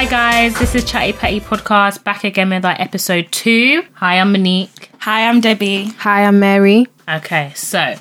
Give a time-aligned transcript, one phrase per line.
[0.00, 3.82] Hi guys, this is Chatty Patty Podcast back again with our episode two.
[3.96, 4.88] Hi, I'm Monique.
[5.00, 5.88] Hi, I'm Debby.
[5.98, 6.86] Hi, I'm Mary.
[7.06, 7.96] Okay, so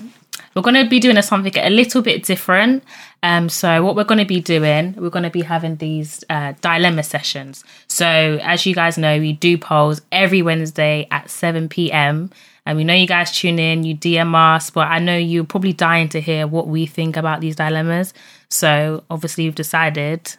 [0.56, 2.86] we're going to be doing something a little bit different.
[3.22, 6.54] Um, so what we're going to be doing, we're going to be having these uh,
[6.62, 7.66] dilemma sessions.
[7.88, 12.30] So as you guys know, we do polls every Wednesday at 7 p.m.
[12.66, 15.74] And we know you guys tune in, you DM us, but I know you're probably
[15.74, 18.14] dying to hear what we think about these dilemmas.
[18.48, 20.38] So obviously, we've decided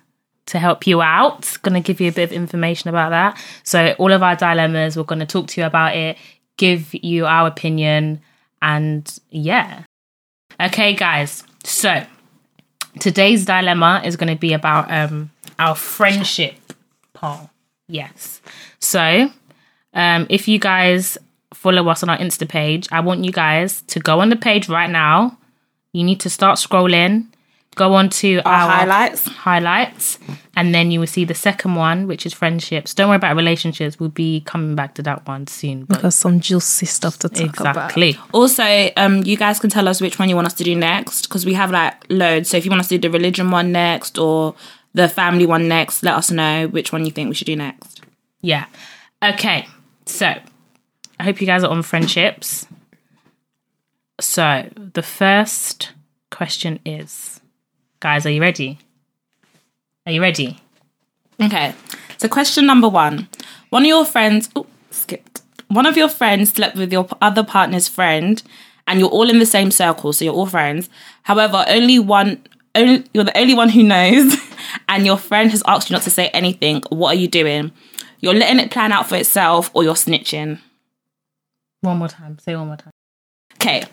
[0.50, 1.56] to help you out.
[1.62, 3.38] Going to give you a bit of information about that.
[3.62, 6.18] So all of our dilemmas, we're going to talk to you about it,
[6.56, 8.20] give you our opinion,
[8.60, 9.84] and yeah.
[10.60, 11.44] Okay, guys.
[11.64, 12.04] So
[12.98, 16.56] today's dilemma is going to be about um our friendship
[17.12, 17.50] poll.
[17.88, 18.42] Yes.
[18.80, 19.30] So
[19.94, 21.16] um if you guys
[21.54, 24.68] follow us on our Insta page, I want you guys to go on the page
[24.68, 25.38] right now.
[25.92, 27.26] You need to start scrolling.
[27.76, 29.24] Go on to Our highlights.
[29.28, 30.18] highlights,
[30.56, 32.92] and then you will see the second one, which is friendships.
[32.94, 33.98] Don't worry about relationships.
[33.98, 35.84] We'll be coming back to that one soon.
[35.84, 37.76] But Got some juicy stuff to talk about.
[37.76, 38.18] exactly.
[38.32, 41.28] Also, um, you guys can tell us which one you want us to do next
[41.28, 42.50] because we have like loads.
[42.50, 44.56] So if you want us to do the religion one next or
[44.92, 48.02] the family one next, let us know which one you think we should do next.
[48.42, 48.66] Yeah.
[49.22, 49.68] Okay.
[50.06, 50.26] So
[51.20, 52.66] I hope you guys are on friendships.
[54.20, 55.92] So the first
[56.30, 57.40] question is,
[58.00, 58.78] guys, are you ready?
[60.06, 60.58] Are you ready?
[61.40, 61.74] Okay.
[62.18, 63.28] So question number one:
[63.70, 65.42] One of your friends, oh, skipped.
[65.68, 68.42] One of your friends slept with your other partner's friend,
[68.86, 70.90] and you're all in the same circle, so you're all friends.
[71.22, 72.42] However, only one,
[72.74, 74.36] only you're the only one who knows,
[74.88, 76.82] and your friend has asked you not to say anything.
[76.88, 77.72] What are you doing?
[78.20, 80.58] You're letting it plan out for itself, or you're snitching.
[81.82, 82.38] One more time.
[82.38, 82.92] Say one more time.
[83.60, 83.84] Okay.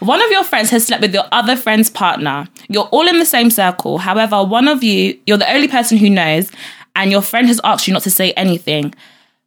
[0.00, 2.48] One of your friends has slept with your other friend's partner.
[2.68, 3.98] You're all in the same circle.
[3.98, 6.50] However, one of you, you're the only person who knows,
[6.96, 8.92] and your friend has asked you not to say anything.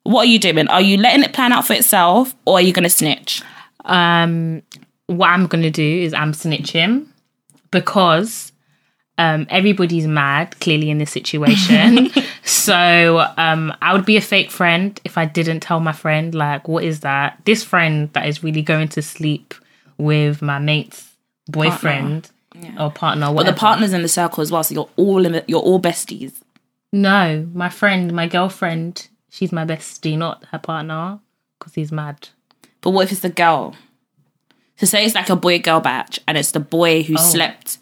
[0.03, 0.69] What are you doing?
[0.69, 3.41] Are you letting it plan out for itself or are you going to snitch?
[3.83, 4.61] Um,
[5.07, 7.07] what I'm gonna do is I'm snitching
[7.71, 8.51] because
[9.17, 12.09] um everybody's mad clearly in this situation.
[12.43, 16.67] so um I would be a fake friend if I didn't tell my friend like
[16.67, 17.39] what is that?
[17.45, 19.53] This friend that is really going to sleep
[19.97, 21.09] with my mate's
[21.47, 22.29] boyfriend
[22.79, 23.33] or partner.
[23.33, 25.79] But the partner's in the circle as well, so you're all in the, you're all
[25.79, 26.33] besties.
[26.91, 31.19] no, my friend, my girlfriend, she's my bestie, not her partner,
[31.59, 32.29] because he's mad.
[32.81, 33.75] But what if it's the girl?
[34.77, 37.21] So say it's like a boy girl batch and it's the boy who oh.
[37.21, 37.77] slept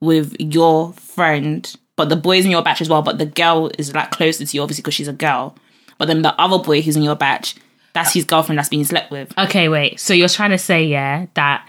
[0.00, 3.94] with your friend, but the boy's in your batch as well, but the girl is
[3.94, 5.56] like closer to you obviously because she's a girl.
[5.98, 7.56] But then the other boy who's in your batch,
[8.02, 9.36] that's his girlfriend that's being slept with.
[9.38, 10.00] Okay, wait.
[10.00, 11.66] So you're trying to say, yeah, that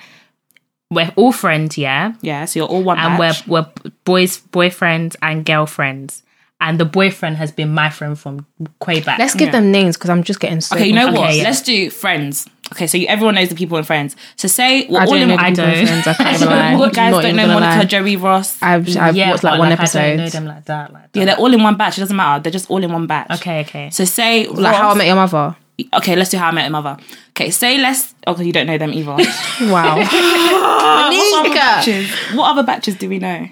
[0.91, 2.13] we're all friends, yeah?
[2.21, 3.47] Yeah, so you're all one and batch.
[3.47, 6.23] we're we're boys, boyfriends, and girlfriends.
[6.61, 8.45] And the boyfriend has been my friend from
[8.85, 9.17] way back.
[9.17, 11.21] Let's give them names because I'm just getting so Okay, you know confused.
[11.27, 11.35] what?
[11.37, 11.43] yeah.
[11.43, 12.47] Let's do friends.
[12.73, 14.15] Okay, so you, everyone knows the people in friends.
[14.35, 15.27] So say we're I all don't in.
[15.29, 15.87] know the I people don't.
[15.87, 16.07] friends.
[16.07, 16.71] I can't even lie.
[16.73, 17.85] you guys Not don't even know gonna Monica, lie.
[17.85, 18.61] Joey Ross.
[18.61, 19.99] I've, I've yeah, watched like but, one like, I episode.
[20.07, 20.91] don't know them like that.
[20.93, 21.19] Like that.
[21.19, 21.97] yeah, they're all in one batch.
[21.97, 22.43] It doesn't matter.
[22.43, 23.31] They're just all in one batch.
[23.39, 23.89] okay, okay.
[23.91, 25.55] So say Like How I Met Your Mother.
[25.93, 26.97] Okay, let's do How I Met Your Mother.
[27.31, 28.13] Okay, say let's.
[28.27, 29.17] Okay, you don't know them either.
[29.61, 29.97] Wow.
[29.99, 33.47] what, other batches, what other batches do we know?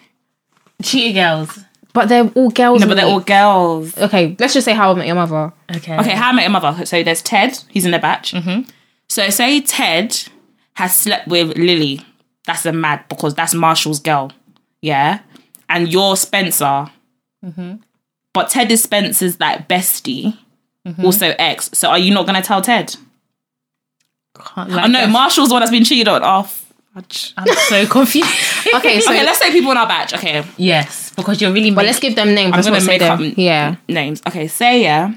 [0.82, 1.60] Cheetah girls.
[1.94, 2.82] But they're all girls.
[2.82, 3.98] No, but they're all girls.
[3.98, 5.52] Okay, let's just say How I Met Your Mother.
[5.76, 5.98] Okay.
[5.98, 6.86] Okay, How I Met Your Mother.
[6.86, 7.58] So there's Ted.
[7.70, 8.34] He's in the batch.
[8.34, 8.70] Mm-hmm.
[9.10, 10.18] So say Ted
[10.74, 12.06] has slept with Lily.
[12.46, 14.32] That's a mad because that's Marshall's girl.
[14.82, 15.20] Yeah,
[15.68, 16.90] and you're Spencer.
[18.34, 20.38] But Ted is Spencer's like bestie,
[21.04, 21.70] also ex.
[21.74, 22.96] So are you not gonna tell Ted?
[24.38, 26.22] Can't- Oh like, no, Marshall's the one that's been cheated on.
[26.24, 26.44] Oh,
[26.94, 27.34] fudge.
[27.38, 28.28] I'm so confused.
[28.76, 30.14] Okay, so okay, let's say people in our batch.
[30.14, 31.72] Okay, yes, because you're really.
[31.72, 32.54] but let's give them names.
[32.54, 33.20] I'm gonna say make them.
[33.32, 33.76] up Yeah.
[33.88, 34.22] names.
[34.28, 35.14] Okay, say yeah.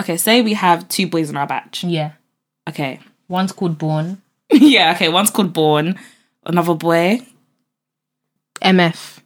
[0.00, 1.84] Okay, say we have two boys in our batch.
[1.84, 2.12] Yeah.
[2.68, 3.00] Okay.
[3.28, 4.20] One's called Born.
[4.52, 5.08] yeah, okay.
[5.08, 5.98] One's called Born.
[6.44, 7.20] Another boy.
[8.62, 9.18] MF.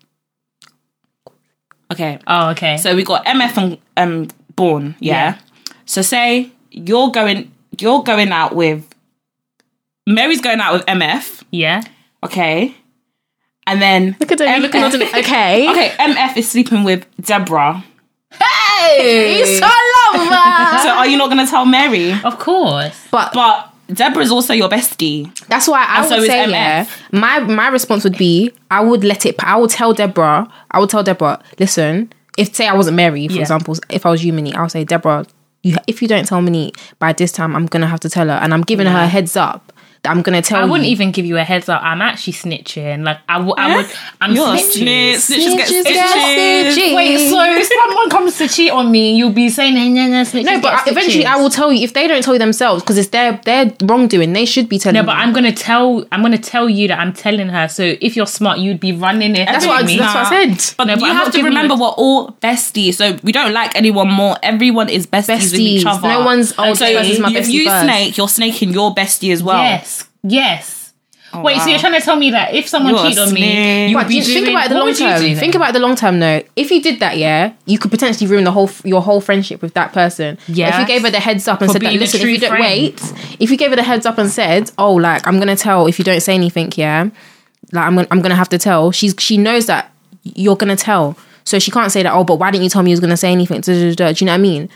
[1.93, 2.19] Okay.
[2.27, 2.77] Oh, okay.
[2.77, 4.29] So we got MF and um
[4.61, 5.15] Born, yeah.
[5.15, 5.39] Yeah.
[5.87, 8.85] So say you're going you're going out with
[10.07, 11.83] Mary's going out with MF, yeah.
[12.25, 12.75] okay?
[13.67, 14.49] And then Look at them.
[14.49, 15.69] You're looking MF Okay.
[15.71, 17.85] Okay, MF is sleeping with Deborah.
[18.33, 19.39] Hey!
[19.39, 20.79] He's so lover.
[20.83, 22.13] So are you not gonna tell Mary?
[22.25, 22.97] Of course.
[23.11, 25.33] but But Deborah's also your bestie.
[25.49, 26.51] That's why I And would is say, MF.
[26.51, 26.87] yeah.
[27.13, 29.37] My my response would be, I would let it.
[29.43, 30.49] I would tell Deborah.
[30.71, 31.43] I would tell Deborah.
[31.59, 33.41] Listen, if say I wasn't Mary, for Yeah.
[33.43, 35.27] example, if I was you, Minnie, I'll say, Deborah,
[35.62, 38.35] you if you don't tell Minnie by this time, I'm gonna have to tell her,
[38.43, 39.73] and I'm giving her a heads up
[40.05, 40.93] I'm gonna tell I wouldn't you.
[40.93, 41.82] even give you a heads up.
[41.82, 43.05] I'm actually snitching.
[43.05, 43.87] Like I, w- I would.
[44.20, 45.17] I'm You're a snitching.
[45.19, 45.38] snitch.
[45.38, 46.73] Snitches get Snitches get stitches.
[46.75, 46.94] stitches.
[46.97, 50.23] Wait, so if someone comes to cheat on me, you'll be saying, "Nah, nah, nah,
[50.25, 52.38] snitches No, but get I- eventually I will tell you if they don't tell you
[52.38, 54.32] themselves because it's their their wrongdoing.
[54.32, 54.94] They should be telling.
[54.94, 55.06] No, you.
[55.06, 56.05] but I'm gonna tell.
[56.12, 57.69] I'm gonna tell you that I'm telling her.
[57.69, 59.46] So if you're smart, you'd be running it.
[59.46, 59.99] That's what I- me.
[59.99, 60.75] that's what I said.
[60.79, 63.53] But No, but you I'm have to remember you- we're all besties, so we don't
[63.53, 64.37] like anyone more.
[64.43, 66.08] Everyone is besties, with each other.
[66.08, 67.85] No one's, oh, And so if you first.
[67.85, 69.58] snake, you're snaking your bestie as well.
[69.62, 69.90] Yes,
[70.22, 70.78] yes.
[71.32, 73.87] Oh, wait, so you're trying to tell me that if someone You're cheated on me,
[73.87, 75.20] you would be you- think about it the long term.
[75.20, 76.19] do Think about it the long term.
[76.19, 76.43] though.
[76.56, 79.75] if you did that, yeah, you could potentially ruin the whole your whole friendship with
[79.75, 80.38] that person.
[80.49, 82.38] Yeah, if you gave her the heads up and For said that, listen, if you
[82.38, 82.64] don't friend.
[82.64, 85.87] wait, if you gave her the heads up and said, oh, like I'm gonna tell
[85.87, 87.11] if you don't say anything, yeah,
[87.70, 88.90] like I'm gonna I'm gonna have to tell.
[88.90, 89.93] She's she knows that
[90.25, 92.12] you're gonna tell, so she can't say that.
[92.12, 93.61] Oh, but why didn't you tell me you was gonna say anything?
[93.61, 94.12] Da, da, da, da.
[94.12, 94.69] Do you know what I mean?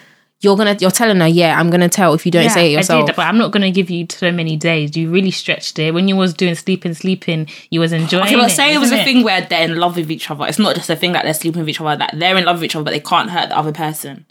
[0.45, 3.05] You're gonna you're telling her, yeah, I'm gonna tell if you don't say it yourself.
[3.05, 4.97] I did, but I'm not gonna give you so many days.
[4.97, 5.93] You really stretched it.
[5.95, 8.55] When you was doing sleeping, sleeping, you was enjoying Okay, but it.
[8.55, 10.47] say it was a thing where they're in love with each other.
[10.47, 11.97] It's not just a thing that they're sleeping with each other.
[11.97, 14.27] That they're in love with each other, but they can't hurt the other person.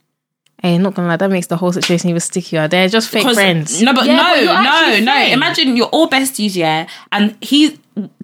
[0.61, 2.69] Hey, not gonna lie, that makes the whole situation even stickier.
[2.69, 3.81] They're just fake friends.
[3.81, 5.11] No, but Yeah, but no, no, actually no.
[5.11, 5.33] friends.
[5.33, 7.77] Imagine you're all besties, yeah, and he's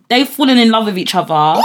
[0.07, 1.61] they've fallen in love with each other.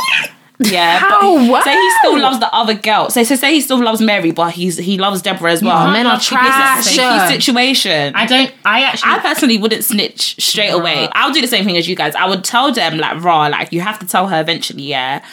[0.60, 1.48] Yeah, How?
[1.48, 3.10] but say he still loves the other girl.
[3.10, 5.88] So, so say he still loves Mary, but he's he loves Deborah as well.
[5.88, 6.84] Oh, men are It's a trash.
[7.28, 8.14] situation.
[8.14, 8.52] I don't.
[8.64, 9.10] I actually.
[9.12, 11.08] I personally wouldn't snitch straight away.
[11.12, 12.14] I'll do the same thing as you guys.
[12.14, 15.24] I would tell them like raw, like you have to tell her eventually, yeah.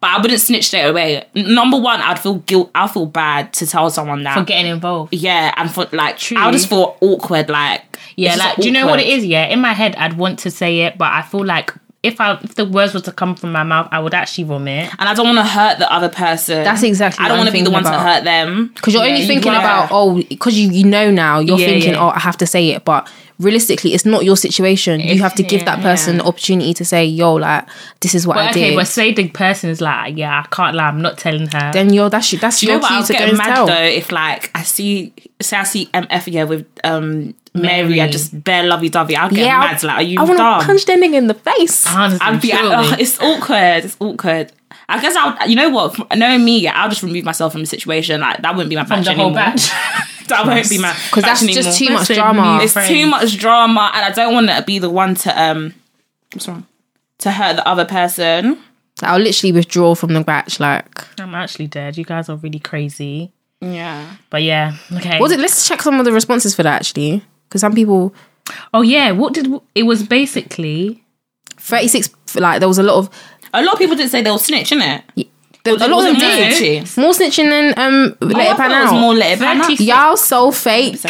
[0.00, 1.26] But I wouldn't snitch straight away.
[1.34, 2.70] Number one, I'd feel guilt.
[2.74, 4.38] I'll feel bad to tell someone that.
[4.38, 5.12] for getting involved.
[5.14, 6.36] yeah, and for like, True.
[6.38, 7.48] I'll just feel awkward.
[7.48, 7.82] Like,
[8.16, 9.24] Yeah, like do you know what it is?
[9.24, 11.72] Yeah, in my head, I'd want to say it, but I feel like
[12.02, 14.90] if I if the words were to come from my mouth, I would actually vomit.
[14.98, 16.62] And I don't want to hurt the other person.
[16.64, 18.70] That's exactly I don't want to be the one thinking to hurt them.
[18.74, 21.66] Because you're Yeah, only thinking wanna- about oh, because you you know now you're Yeah,
[21.66, 22.04] thinking yeah.
[22.04, 25.00] oh I have to say it, but realistically it's not your situation.
[25.00, 26.22] you have to give that person yeah.
[26.22, 27.66] the opportunity to say yo like
[28.00, 28.76] this is what I But okay, did.
[28.76, 31.70] but say the person is like, yeah, I can't lie, I'm not telling her.
[31.72, 32.92] then you're that's your- that's Do you your know what?
[32.92, 33.66] I'll get mad tell.
[33.66, 38.00] though if like I see, say I see MF yeah with um Mary, Mary.
[38.02, 39.16] I just bare lovey dovey.
[39.16, 39.82] I'll get Yeah, mad.
[39.82, 41.86] Like, are you I want to punch that nigga in the face.
[41.88, 42.74] Honestly, I'd be, surely.
[42.76, 43.84] oh, it's awkward.
[43.84, 44.52] It's awkward.
[44.90, 46.16] I guess I'll, you know what?
[46.16, 48.20] Knowing me, I'll just remove myself from the situation.
[48.20, 49.34] Like that wouldn't be my from batch the whole anymore.
[49.44, 49.68] batch.
[50.28, 51.88] that won't be my Because that's batch just anymore.
[51.88, 52.58] too much Listen, drama.
[52.62, 52.88] It's friends.
[52.88, 55.74] too much drama, and I don't want to be the one to um.
[56.32, 56.66] What's wrong?
[57.18, 58.58] To hurt the other person.
[59.02, 60.58] I'll literally withdraw from the batch.
[60.58, 61.96] Like, I'm actually dead.
[61.96, 63.30] You guys are really crazy.
[63.60, 64.16] Yeah.
[64.30, 65.18] But yeah, okay.
[65.20, 65.40] was it?
[65.40, 68.14] Let's check some of the responses for that actually, because some people
[68.72, 71.02] Oh yeah, what did it was basically?
[71.56, 72.10] thirty six.
[72.34, 73.10] Like there was a lot of
[73.54, 75.02] A lot of people didn't say they'll snitch, innit?
[75.64, 76.52] there, a it- lot of them more did.
[76.84, 76.98] snitchy?
[76.98, 79.00] More snitching than um let Oh, I it pan thought it was out.
[79.00, 79.80] more let it pan out.
[79.80, 81.00] Y'all so fake.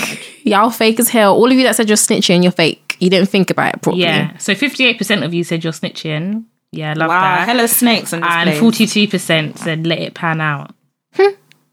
[0.44, 1.34] Y'all fake as hell.
[1.34, 2.96] All of you that said you're snitching, you're fake.
[3.00, 4.02] You didn't think about it properly.
[4.02, 4.36] Yeah.
[4.38, 6.44] So 58% of you said you're snitching.
[6.72, 7.48] Yeah, love Wow, that.
[7.48, 8.58] hella snakes and place.
[8.60, 10.70] 42% said let it pan out.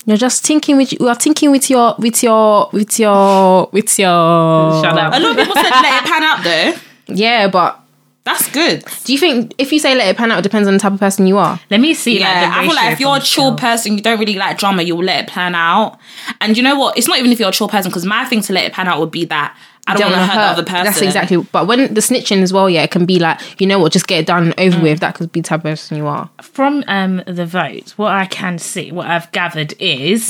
[0.08, 4.84] You're just thinking with you are thinking with your with your with your with your
[4.84, 5.14] Shut up.
[5.16, 6.74] A lot of people said let it pan out though.
[7.16, 7.80] Yeah, but
[8.26, 8.84] That's good.
[9.06, 10.92] do you think if you say let it pan out, it depends on the type
[10.94, 11.60] of person you are?
[11.70, 12.20] Let me see.
[12.20, 13.56] Yeah, like, the I feel like if you're a chill scale.
[13.58, 16.00] person, you don't really like drama, you'll let it pan out.
[16.42, 16.98] And you know what?
[16.98, 18.88] It's not even if you're a chill person, because my thing to let it pan
[18.88, 19.56] out would be that
[19.88, 20.86] I don't, want to hurt, the other person.
[20.86, 21.38] That's exactly.
[21.38, 24.08] But when the snitching as well, yeah, it can be like you know what, just
[24.08, 24.68] get it done and Mm.
[24.74, 25.00] over with.
[25.02, 26.28] That could be the type of person you are.
[26.42, 30.30] from um, the vote, what I can see, what I've gathered is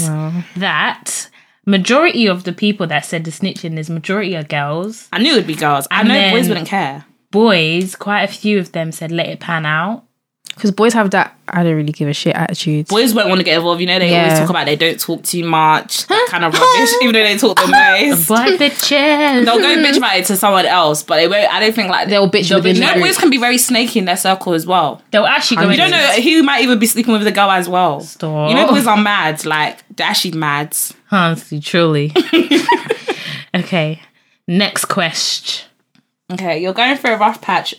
[0.57, 1.29] that
[1.65, 5.07] majority of the people that said the snitching is majority are girls.
[5.13, 5.87] I knew it would be girls.
[5.89, 7.05] I And know boys wouldn't care.
[7.35, 10.03] Boys, quite a few of them said let it pan out.
[10.55, 12.87] Because boys have that I don't really give a shit attitude.
[12.87, 13.81] Boys won't want to get involved.
[13.81, 14.23] You know, they Yeah.
[14.23, 17.37] always talk about they don't talk too much, that kind of rubbish, even though they
[17.37, 18.29] talk the most.
[18.29, 19.45] But the chest.
[19.45, 21.53] They'll go bitch about it to someone else, but they won't.
[21.53, 23.05] I don't think like They'll bitch They'll within bitch- the You know, group.
[23.05, 25.01] boys can be very snaky in their circle as well.
[25.11, 27.51] They'll actually go You You don't know who might even be sleeping with the girl
[27.51, 27.99] as well.
[27.99, 28.49] Stop.
[28.49, 29.43] You know, boys are mad.
[29.45, 30.73] Like they're actually mad.
[31.11, 32.13] Honestly, truly.
[33.55, 34.01] okay.
[34.47, 35.67] Next question.
[36.33, 37.75] Okay, you're going through a rough patch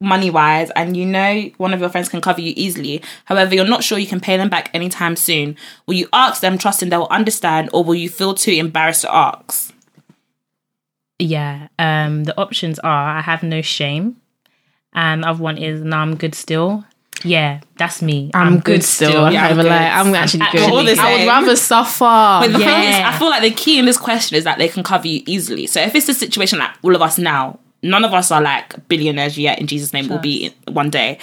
[0.00, 3.02] money wise, and you know one of your friends can cover you easily.
[3.26, 5.56] However, you're not sure you can pay them back anytime soon.
[5.86, 9.74] Will you ask them, trusting they'll understand, or will you feel too embarrassed to ask?
[11.18, 11.68] Yeah.
[11.78, 14.16] Um, the options are I have no shame.
[14.92, 16.84] And the other one is no, I'm good still.
[17.24, 18.30] Yeah, that's me.
[18.34, 19.24] I'm, good still.
[19.24, 19.70] I Yeah, can't I'm even good.
[19.70, 19.88] lie.
[19.88, 20.88] I'm actually I'm good.
[20.88, 22.04] actually I would rather suffer.
[22.42, 23.10] But the thing is, Yeah.
[23.14, 25.66] I feel like the key in this question is that they can cover you easily.
[25.66, 28.88] So if it's a situation like all of us now, none of us are like
[28.88, 29.58] billionaires yet.
[29.58, 31.18] In Jesus' name, we'll be one day.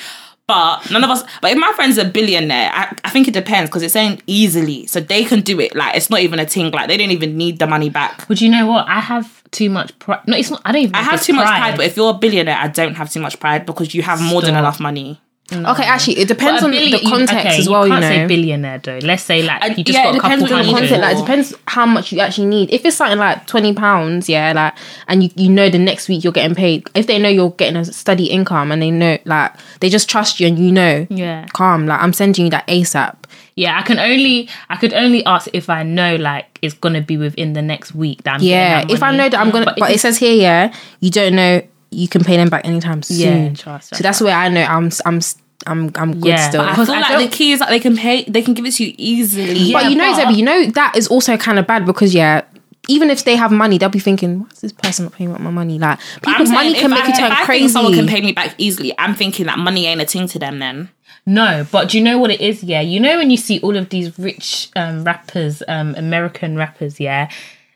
[0.46, 1.24] But none of us.
[1.42, 4.86] But if my friend's a billionaire, I, I think it depends because it's saying easily,
[4.88, 5.74] so they can do it.
[5.74, 6.70] Like it's not even a thing.
[6.72, 8.28] Like they don't even need the money back.
[8.28, 8.86] But you know what?
[8.88, 10.20] I have too much pride.
[10.28, 10.62] No, it's not.
[10.66, 10.96] I don't even.
[10.96, 13.40] I have too much pride, but if you're a billionaire, I don't have too much
[13.40, 15.22] pride because you have more than enough money.
[15.54, 15.72] Mm.
[15.72, 17.88] Okay, actually, it depends on billion- the context okay, as well.
[17.88, 19.00] You You, can't say know, billionaire though.
[19.04, 21.16] Let's say like you just yeah, got it a couple depends on the context, like
[21.18, 22.72] it depends how much you actually need.
[22.74, 24.74] If it's something like twenty pounds, yeah, like,
[25.08, 26.88] and you you know the next week you're getting paid.
[26.96, 30.40] If they know you're getting a steady income and they know like they just trust
[30.40, 31.46] you and you know, Yeah.
[31.54, 31.86] calm.
[31.88, 33.16] Like I'm sending you that ASAP.
[33.56, 37.18] Yeah, I can only I could only ask if I know like it's gonna be
[37.18, 38.42] within the next week that I'm.
[38.42, 41.12] Yeah, that if I know that I'm gonna, but, if it says here, yeah, you
[41.12, 43.46] don't know you can pay them back anytime soon.
[43.46, 45.20] Yeah, trust, so that's where I know I'm I'm
[45.68, 46.62] I'm I'm good Yeah, still.
[46.62, 48.24] but I Because feel I like the key is that they can pay.
[48.26, 49.72] They can give it to you easily.
[49.72, 52.42] but you know, but- Debby, you know that is also kind of bad because yeah,
[52.90, 55.52] even if they have money, they'll be thinking, "What's this person not paying back my
[55.52, 57.60] money?" Like I'm people, money can make I, you turn if I crazy.
[57.62, 58.94] Think someone can pay me back easily.
[59.00, 60.60] I'm thinking that money ain't a thing to them.
[60.60, 60.90] Then
[61.26, 62.62] No, but do you know what it is?
[62.62, 67.00] Yeah, you know when you see all of these rich um, rappers, um, American rappers,
[67.00, 67.30] yeah,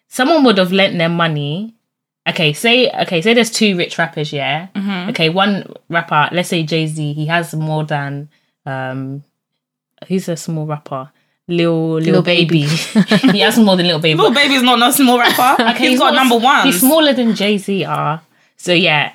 [0.10, 1.74] someone would have lent them money.
[2.28, 4.68] Okay, say okay, say there's two rich rappers, yeah.
[4.76, 5.10] Mm-hmm.
[5.12, 8.30] Okay, one rapper, let's say Jay Z, he has more than
[8.66, 9.24] um,
[10.08, 11.10] who's a small rapper,
[11.48, 12.62] Lil Lil, Lil Baby.
[13.32, 14.18] he has more than Lil Baby.
[14.18, 15.64] little baby's not no small rapper.
[15.72, 16.66] Okay, he's got number one.
[16.66, 18.22] He's smaller than Jay Z are.
[18.58, 19.14] So yeah.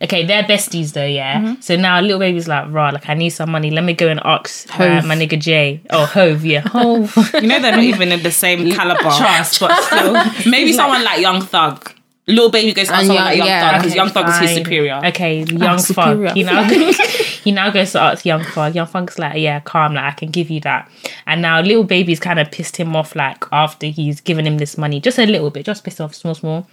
[0.00, 1.40] Okay, they're besties though, yeah.
[1.40, 1.60] Mm-hmm.
[1.60, 3.70] So now little baby's like, rah, like I need some money.
[3.70, 5.80] Let me go and ask uh, my nigga Jay.
[5.90, 6.60] Oh, Hove, yeah.
[6.66, 7.16] Hove.
[7.34, 9.00] You know they're not even in the same caliber.
[9.00, 10.50] Trust, but still.
[10.50, 11.92] Maybe someone like Young Thug.
[12.28, 14.28] Little baby goes to And someone Young- like Young yeah, Thug because okay, Young Thug
[14.28, 15.00] is his superior.
[15.06, 16.28] Okay, young oh, superior.
[16.28, 16.36] fuck.
[16.36, 16.68] He now
[17.44, 18.74] he now goes to ask young fuck.
[18.74, 20.90] Young fuck's like, yeah, calm, like I can give you that.
[21.26, 24.78] And now little baby's kind of pissed him off, like after he's given him this
[24.78, 26.66] money, just a little bit, just pissed off, small, small.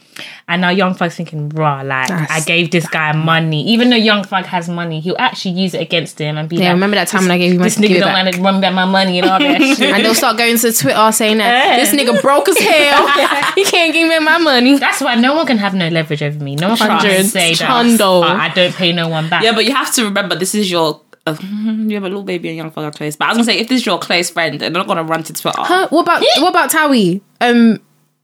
[0.48, 3.96] And now young fuck's thinking, rah, like That's- I gave this guy money, even though
[3.96, 6.96] young fuck has money, he'll actually use it against him and be Yeah, like, remember
[6.96, 7.70] that time when I gave you my money.
[7.70, 8.24] this nigga don't back?
[8.26, 9.82] want to run back my money and all that shit.
[9.94, 11.84] and they'll start going to Twitter saying that Yeah.
[11.84, 13.08] this nigga broke as hell.
[13.56, 14.78] he can't give me my money.
[14.78, 16.56] That's why no one can have no leverage over me.
[16.56, 18.24] No one can Hundreds, say that hundo.
[18.24, 19.44] uh, I don't pay no one back.
[19.44, 21.02] Yeah, but you have to remember this is your.
[21.28, 23.16] Uh, you have a little baby and Young Thug are close.
[23.16, 25.24] But I was gonna say if this is your close friend, they're not gonna run
[25.24, 25.62] to Twitter.
[25.62, 25.88] Huh?
[25.90, 27.22] What about what about Tawi?
[27.42, 27.80] Um,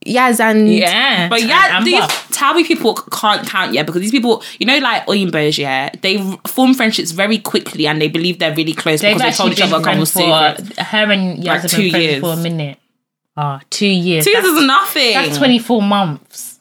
[0.06, 2.10] Yaz and yeah, But yeah, these what?
[2.32, 6.74] Tawi people can't count yet because these people, you know, like Oyimbos, yeah, they form
[6.74, 9.78] friendships very quickly and they believe they're really close They've because they told each other
[9.78, 10.12] been a couple friends
[10.64, 10.78] secrets.
[10.90, 12.20] her and Yaz Like have two been friends years.
[12.20, 12.78] for a minute.
[13.36, 14.24] Ah, two years.
[14.24, 15.12] Two years That's, is nothing.
[15.14, 16.51] that's twenty four months.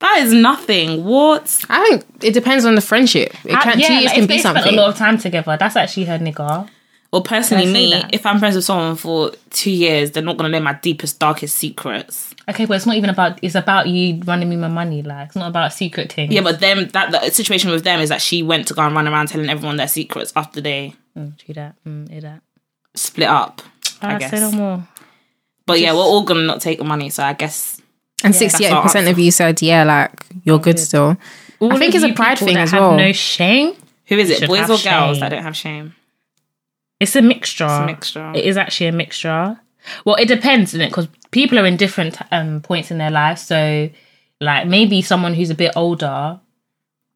[0.00, 1.04] That is nothing.
[1.04, 1.64] What?
[1.68, 3.34] I think it depends on the friendship.
[3.44, 4.96] It Uh, can, yeah, two years like, can if be they spent a lot of
[4.96, 5.56] time together.
[5.58, 6.68] That's actually her nigga.
[7.12, 8.14] Well, personally, Can I say me, that?
[8.14, 11.56] if I'm friends with someone for two years, they're not gonna know my deepest, darkest
[11.56, 12.34] secrets.
[12.48, 13.38] Okay, but it's not even about.
[13.42, 15.02] It's about you running me my money.
[15.02, 16.32] Like it's not about secret things.
[16.32, 18.94] Yeah, but them that the situation with them is that she went to go and
[18.94, 21.74] run around telling everyone their secrets after they Mm, do that.
[21.86, 22.40] Mm, do that.
[22.94, 23.60] split up.
[24.00, 24.30] I I guess.
[24.30, 24.86] say no more.
[25.66, 27.79] But yeah, we're all gonna not take the money, so I guess
[28.24, 31.16] and that's sixty eight our percent of you said, yeah, like you're good still.
[31.60, 32.96] All I think it's a pride thing that as have well.
[32.96, 33.74] No shame.
[34.06, 34.46] who is it?
[34.48, 35.20] Boys have or girls shame.
[35.20, 35.94] that don't have shame?
[36.98, 37.64] It's a mixture.
[37.64, 38.32] It's a mixture.
[38.34, 39.58] It is actually a mixture.
[40.04, 40.90] Well, it depends, is it?
[40.90, 43.38] Because people are in different um, points in their life.
[43.38, 43.88] So,
[44.40, 46.38] like, maybe someone who's a bit older,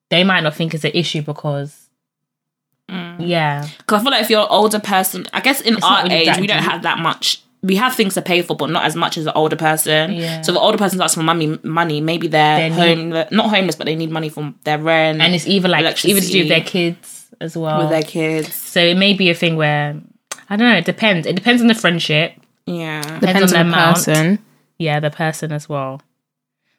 [0.08, 1.90] they might not think it's an issue because,
[3.18, 6.02] yeah, Because I feel like if you're an older person, I guess in not our
[6.04, 7.42] really age, we don't have that much.
[7.64, 10.12] We have things to pay for, but not as much as an older person.
[10.12, 10.42] Yeah.
[10.42, 12.00] So the older person's asking for money, money.
[12.00, 15.46] Maybe they're They home, not homeless, but they need money from their rent and it's
[15.46, 17.78] either like either to do with their kids as well.
[17.80, 18.54] with their kids.
[18.54, 19.96] so it may be a thing where
[20.50, 20.76] I don't know.
[20.76, 21.26] It depends.
[21.26, 22.34] It depends on the friendship.
[22.66, 23.96] Yeah, Depends on on the the amount.
[23.96, 24.38] person.
[24.78, 26.02] Yeah, the person as well.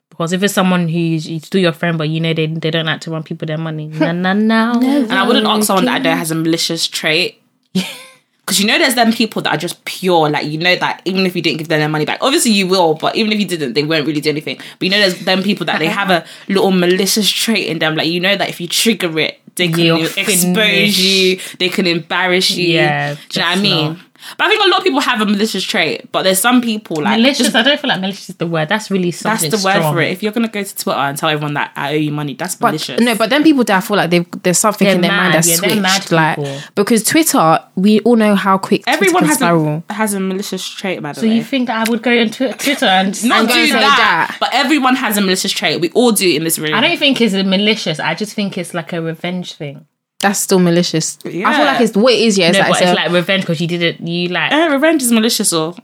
[0.10, 2.86] Because if it's someone who's you still your friend, but you know they they don't
[2.86, 4.80] like to run people their money, no, no, no.
[4.82, 7.42] and I wouldn't ask someone that I know has a malicious trait.
[8.46, 11.26] Because you know, there's them people that are just pure, like you know that even
[11.26, 13.48] if you didn't give them their money back, obviously you will, but even if you
[13.48, 14.58] didn't, they won't really do anything.
[14.58, 17.96] But you know, there's them people that they have a little malicious trait in them,
[17.96, 21.00] like you know that if you trigger it, they can You're expose finished.
[21.00, 22.74] you, they can embarrass you.
[22.74, 23.94] Yeah, do you know what I mean?
[23.94, 24.05] not.
[24.38, 26.98] But I think a lot of people have a malicious trait, but there's some people
[27.02, 27.48] like malicious.
[27.48, 28.70] just- I don't feel like malicious is the word.
[28.70, 29.50] That's really something.
[29.52, 29.82] that's something.
[29.82, 30.12] the word for it.
[30.12, 32.56] If you're gonna go to Twitter and tell everyone that I owe you money, that's
[32.56, 33.00] But malicious.
[33.02, 35.36] no, but then people that feel like they've there's something They're in their mind mad,
[35.36, 35.82] that's yeah, they're switched.
[35.82, 36.60] mad like people.
[36.76, 39.84] because Twitter, we all know how quick everyone has spiral.
[39.90, 41.36] a, has a malicious trait, by the So way.
[41.36, 44.38] you think I would go on Twi- Twitter and not I'm do gonna that, that.
[44.40, 45.80] but everyone has a malicious trait.
[45.82, 46.74] We all do in this room.
[46.74, 48.00] I don't think it's malicious.
[48.00, 49.86] I just think it's like a revenge thing.
[50.28, 51.18] That's still malicious.
[51.26, 52.38] I feel like it's what it is.
[52.38, 54.00] Yeah, it's No, like, but it's it's a- like revenge because you did it.
[54.02, 55.76] You like Eh, revenge is malicious, or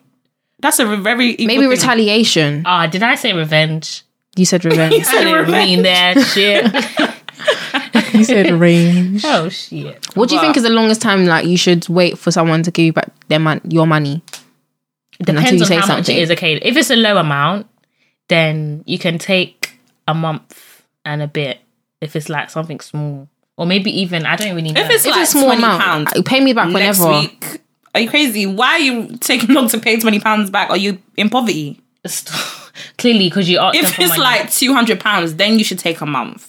[0.60, 1.70] that's a very evil maybe thing.
[1.70, 2.64] retaliation.
[2.66, 2.88] ah.
[2.88, 4.04] did I say revenge?
[4.36, 5.04] You said revenge.
[5.08, 6.66] I didn't mean that shit.
[8.14, 9.24] You said range.
[9.26, 10.06] Oh shit.
[10.16, 12.72] What do you think is the longest time like you should wait for someone to
[12.72, 14.22] give you back their mon- your money?
[15.20, 16.32] It until depends you on say how much it is.
[16.32, 17.68] Okay, if it's a low amount,
[18.28, 21.60] then you can take a month and a bit.
[22.02, 23.28] If it's like something small,
[23.58, 24.82] or maybe even I don't really know.
[24.82, 27.00] If it's If like it's a small 20 amount, pounds uh, pay me back next
[27.00, 27.20] whenever.
[27.22, 27.62] week,
[27.94, 28.46] are you crazy?
[28.46, 30.70] Why are you taking long to pay twenty pounds back?
[30.70, 31.80] Are you in poverty?
[32.98, 34.22] clearly because you asked them If for it's money.
[34.24, 36.48] like two hundred pounds, then you should take a month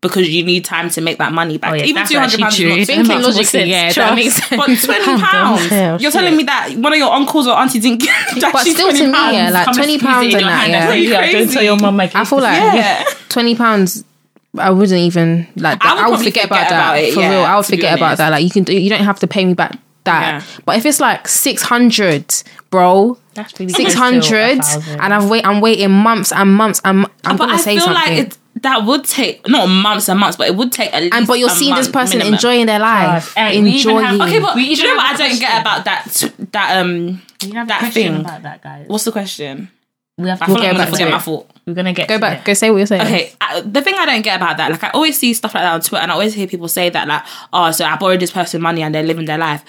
[0.00, 1.72] because you need time to make that money back.
[1.72, 2.96] Oh, yeah, Even two hundred pounds actually is true.
[2.96, 4.50] not Thinking logically, yeah, that makes sense.
[4.86, 8.14] But twenty pounds, you're telling me that one of your uncles or aunties didn't get
[8.52, 10.92] But still, to me, yeah, like twenty pounds in and your that, yeah.
[10.94, 11.32] Yeah.
[11.32, 12.00] Don't tell your mum.
[12.00, 13.04] I I feel like Yeah.
[13.28, 14.04] twenty pounds.
[14.58, 15.78] I wouldn't even like.
[15.84, 15.94] I That.
[15.96, 17.40] would I would forget, forget about that about it, for yeah, real.
[17.44, 18.30] I would forget about that.
[18.30, 20.42] Like you can, do, you don't have to pay me back that.
[20.42, 20.60] Yeah.
[20.64, 22.32] But if it's like six hundred,
[22.70, 25.00] bro, That's really six close to a hundred, thousand.
[25.00, 25.46] and I've wait.
[25.46, 26.80] I'm waiting months and months.
[26.84, 28.16] and I'm but gonna I say feel something.
[28.16, 31.14] like it, that would take not months and months, but it would take at least.
[31.14, 32.34] and but you're a seeing this person minimum.
[32.34, 34.22] enjoying their life, Hey, we even have- enjoying.
[34.30, 36.30] Okay, but We do you know what I don't get about that?
[36.52, 38.20] That um, We have that question thing.
[38.20, 38.84] about that, guys.
[38.86, 39.70] What's the question?
[40.16, 41.50] We have I to feel like get I'm back gonna forget my thought.
[41.66, 42.38] We're gonna get Go to back.
[42.40, 42.44] it.
[42.44, 43.02] Go say what you're saying.
[43.02, 45.64] Okay, I, the thing I don't get about that, like I always see stuff like
[45.64, 48.20] that on Twitter, and I always hear people say that, like, oh, so I borrowed
[48.20, 49.64] this person money and they're living their life.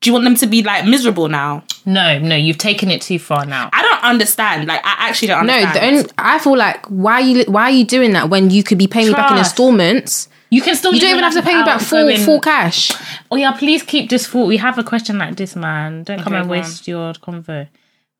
[0.00, 1.64] Do you want them to be like miserable now?
[1.86, 3.70] No, no, you've taken it too far now.
[3.72, 4.68] I don't understand.
[4.68, 5.76] Like, I actually don't No, understand.
[5.96, 8.62] the only, I feel like why are you why are you doing that when you
[8.62, 10.28] could be paying me back in installments?
[10.50, 10.94] You can still.
[10.94, 12.92] You don't even have to pay me back full full cash.
[13.30, 14.46] Oh yeah, please keep this full.
[14.46, 16.04] We have a question like this, man.
[16.04, 16.60] Don't come and go on.
[16.60, 17.66] waste your convo.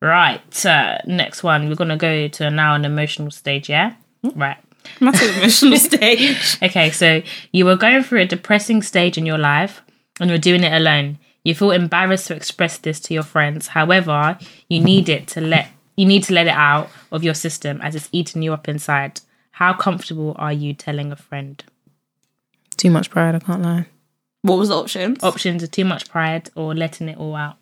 [0.05, 1.67] Right, uh, next one.
[1.67, 3.69] We're gonna go to now an emotional stage.
[3.69, 3.95] Yeah,
[4.35, 4.57] right.
[4.99, 6.57] That's an emotional stage.
[6.61, 9.81] Okay, so you were going through a depressing stage in your life
[10.19, 11.17] and you're doing it alone.
[11.43, 13.69] You feel embarrassed to express this to your friends.
[13.69, 14.37] However,
[14.69, 17.95] you need it to let you need to let it out of your system as
[17.95, 19.21] it's eating you up inside.
[19.53, 21.63] How comfortable are you telling a friend?
[22.77, 23.33] Too much pride.
[23.33, 23.87] I can't lie.
[24.43, 25.23] What was the options?
[25.23, 27.57] Options are too much pride or letting it all out.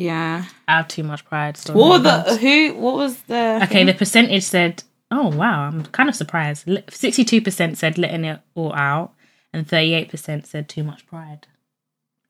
[0.00, 0.44] Yeah.
[0.66, 1.56] I have too much pride.
[1.58, 2.74] So What were the who?
[2.74, 3.60] What was the?
[3.64, 6.66] Okay, the percentage said, oh wow, I'm kind of surprised.
[6.66, 9.12] 62% said letting it all out,
[9.52, 11.46] and 38% said too much pride.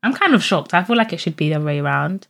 [0.02, 0.74] I'm kind of shocked.
[0.74, 2.26] I feel like it should be the other way around.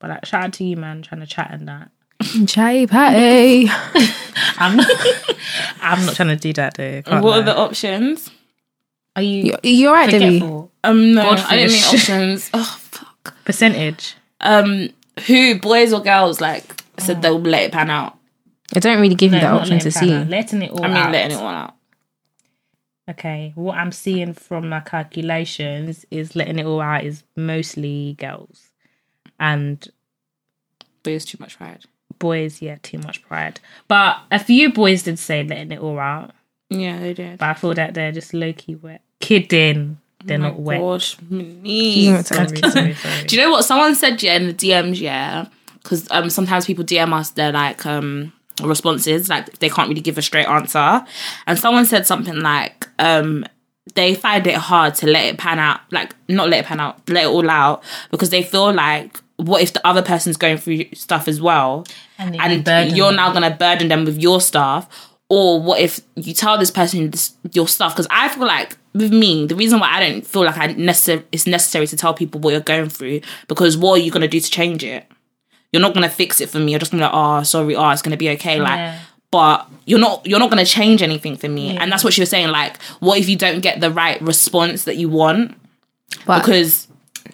[0.00, 1.90] But like, shout out to you, man, trying to chat and that.
[2.46, 3.68] Chatty patty.
[4.58, 4.86] I'm not,
[5.80, 7.00] I'm not trying to do that though.
[7.06, 7.38] What lie.
[7.38, 8.30] are the options?
[9.16, 10.40] Are you You- You're right, Debby.
[10.40, 10.72] forgetful?
[10.82, 12.50] Um, no, I didn't mean options.
[12.52, 13.34] Oh fuck.
[13.46, 14.16] Percentage.
[14.40, 14.90] Um,
[15.26, 18.18] who boys or girls like said they'll let it pan out?
[18.74, 20.12] I don't really give you No, that not option to see.
[20.12, 21.12] out, Letting it all I mean, out.
[21.12, 21.74] letting it all out.
[23.10, 28.70] Okay, what I'm seeing from my calculations is letting it all out is mostly girls.
[29.38, 29.86] And
[31.02, 31.84] boys too much pride.
[32.18, 33.60] boys, yeah, too much pride.
[33.88, 36.30] But a few boys did say letting it all out.
[36.70, 37.38] Yeah, they did.
[37.38, 39.02] But I feel that they're just low key wet.
[39.20, 39.98] Kidding.
[40.24, 40.80] They're not wet.
[40.80, 42.22] Gosh, me.
[42.22, 43.24] Sorry, sorry, sorry.
[43.26, 44.22] Do you know what someone said?
[44.22, 44.98] Yeah, in the DMs.
[45.00, 45.46] Yeah,
[45.82, 48.32] because um sometimes people DM us their like um
[48.62, 51.04] responses, like they can't really give a straight answer,
[51.46, 53.44] and someone said something like um
[53.94, 57.08] they find it hard to let it pan out, like not let it pan out,
[57.10, 60.84] let it all out, because they feel like what if the other person's going through
[60.94, 61.84] stuff as well,
[62.18, 63.16] And, and you're them.
[63.16, 64.88] now going to burden them with your stuff
[65.28, 69.12] or what if you tell this person this, your stuff because i feel like with
[69.12, 72.40] me the reason why i don't feel like i necessar- it's necessary to tell people
[72.40, 75.04] what you're going through because what are you going to do to change it
[75.72, 77.42] you're not going to fix it for me you're just going to be like oh
[77.42, 78.98] sorry oh it's going to be okay like Yeah.
[79.30, 82.20] but you're not you're not going to change anything for me and that's what she
[82.22, 85.56] was saying like what if you don't get the right response that you want
[86.26, 86.86] But because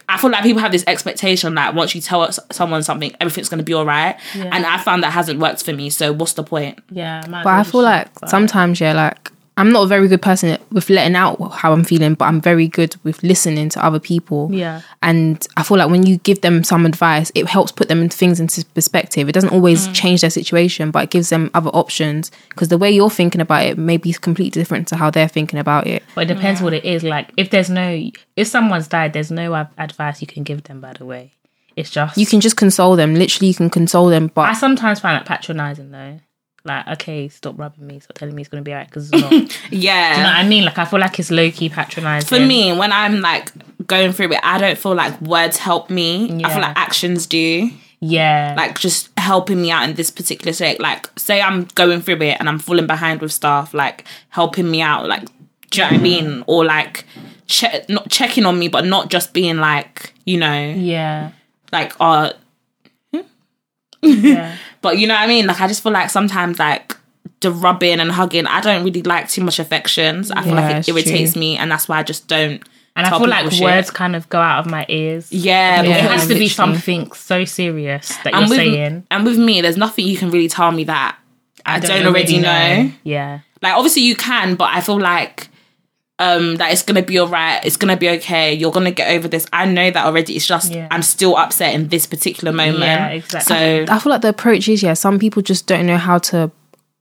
[0.09, 3.59] I feel like people have this expectation that once you tell someone something, everything's going
[3.59, 4.17] to be all right.
[4.35, 5.89] And I found that hasn't worked for me.
[5.89, 6.81] So what's the point?
[6.91, 8.29] Yeah, But I feel like shut up.
[8.29, 12.15] sometimes, yeah, like I'm not a very good person with letting out how I'm feeling,
[12.15, 14.49] but I'm very good with listening to other people.
[14.51, 14.81] Yeah.
[15.03, 18.09] And I feel like when you give them some advice, it helps put them in
[18.09, 19.29] things into perspective.
[19.29, 19.95] It doesn't always Mm.
[19.95, 23.65] change their situation, but it gives them other options because the way you're thinking about
[23.65, 26.03] it may be completely different to how they're thinking about it.
[26.15, 27.05] But it depends what it is.
[27.05, 30.81] Like, if there's no, if someone's died, there's no advice you can give them.
[30.81, 31.33] By the way,
[31.77, 33.15] it's just You can just console them.
[33.15, 36.21] Literally, you can console them, But I sometimes find that patronizing though.
[36.65, 39.31] Like, okay, stop rubbing me, stop telling me it's gonna be alright because it's not.
[39.31, 40.25] Do you know Yeah.
[40.25, 40.65] what I mean?
[40.65, 42.29] Like, I feel like it's low key patronizing.
[42.29, 43.51] For me, when I'm like
[43.87, 46.27] going through it, I don't feel like words help me.
[46.45, 47.71] I feel like actions do.
[48.01, 50.81] yeah, Like just helping me out in this particular state.
[50.81, 54.81] Like say I'm going through it and I'm falling behind with stuff, like helping me
[54.83, 55.09] out.
[55.09, 55.25] Like
[55.71, 56.45] do you know what I mean?
[56.47, 57.05] Or like
[57.47, 61.31] che- not checking on me, but not just being like, you know, yeah,
[61.73, 62.33] like uh
[64.03, 64.57] yeah.
[64.83, 65.47] But you know what I mean?
[65.47, 66.97] Like I just feel like sometimes like
[67.41, 68.47] the rubbing and hugging.
[68.47, 70.31] I don't really like too much affections.
[70.31, 71.41] I feel Yeah, like it irritates true.
[71.41, 72.63] me, and that's why I just don't.
[72.97, 73.63] And I feel like shit.
[73.63, 75.31] words kind of go out of my ears.
[75.33, 79.07] Yeah, It Yeah, has to be something so serious that you're with, saying.
[79.11, 81.17] and with me, there's nothing you can really tell me that
[81.65, 82.91] I, don't, already know.
[83.05, 83.41] Yeah.
[83.63, 85.49] Like obviously you can, but I feel like
[86.21, 89.47] um that it's gonna be alright, it's gonna be okay, you're gonna get over this.
[89.53, 90.37] I know that already.
[90.37, 90.87] It's just Yeah.
[90.91, 92.79] I'm still upset in this particular moment.
[92.85, 93.57] Yeah, exactly.
[93.57, 94.95] So I feel like the approach is yeah.
[94.95, 96.53] Some people just don't know how to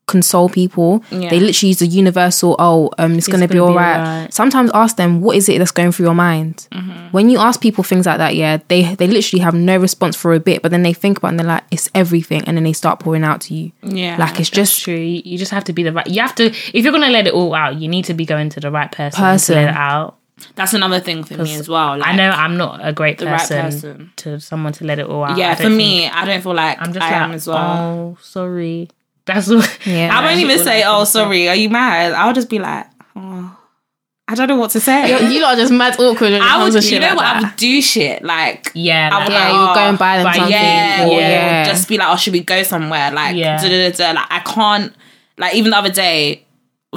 [0.09, 1.03] console people.
[1.11, 1.29] Yeah.
[1.29, 2.55] They literally use the universal.
[2.59, 3.97] Oh, um, it's, gonna, be gonna all be right.
[3.99, 4.33] alright.
[4.33, 6.67] Sometimes ask them what is it that's going through your mind.
[6.71, 7.07] Mm-hmm.
[7.11, 10.33] When you ask people things like that, yeah, they they literally have no response for
[10.33, 12.63] a bit, but then they think about it and they're like, it's everything, and then
[12.63, 13.71] they start pouring out to you.
[13.83, 14.95] Yeah, like it's Just just true.
[14.95, 16.07] You you just have to be the right.
[16.07, 16.45] You have to.
[16.47, 18.91] If you're gonna let it all out, you need to be going to the right
[18.91, 19.55] person, Person.
[19.55, 20.15] to let it out.
[20.55, 21.97] that's another thing for me as well.
[21.97, 24.11] Like, I know I'm not a great right person, person.
[24.17, 25.37] to someone to let it all out.
[25.37, 27.45] Yeah, for don't me, think- I don't feel like I'm just I like, am as
[27.47, 27.57] well.
[27.77, 28.89] oh, sorry.
[29.33, 29.79] That's what.
[29.85, 30.17] Yeah.
[30.17, 33.57] I won't even say, "Oh, sorry, are you mad?" I'll just be like, "Oh,
[34.27, 36.49] I don't know what to say." you lot are just mad awkward when it I
[36.57, 37.25] comes would, to you shit know like what?
[37.25, 39.89] I would do shit like Yeah, I like, would Yeah, like, you would go oh,
[39.89, 40.51] and buy them but something.
[40.51, 41.63] yeah, or, or yeah.
[41.65, 43.11] just be like, oh, should we go somewhere?
[43.11, 43.61] Like, Yeah.
[43.61, 44.19] da, da, da, da.
[44.19, 44.93] like I can't.
[45.37, 46.45] Like even the other day,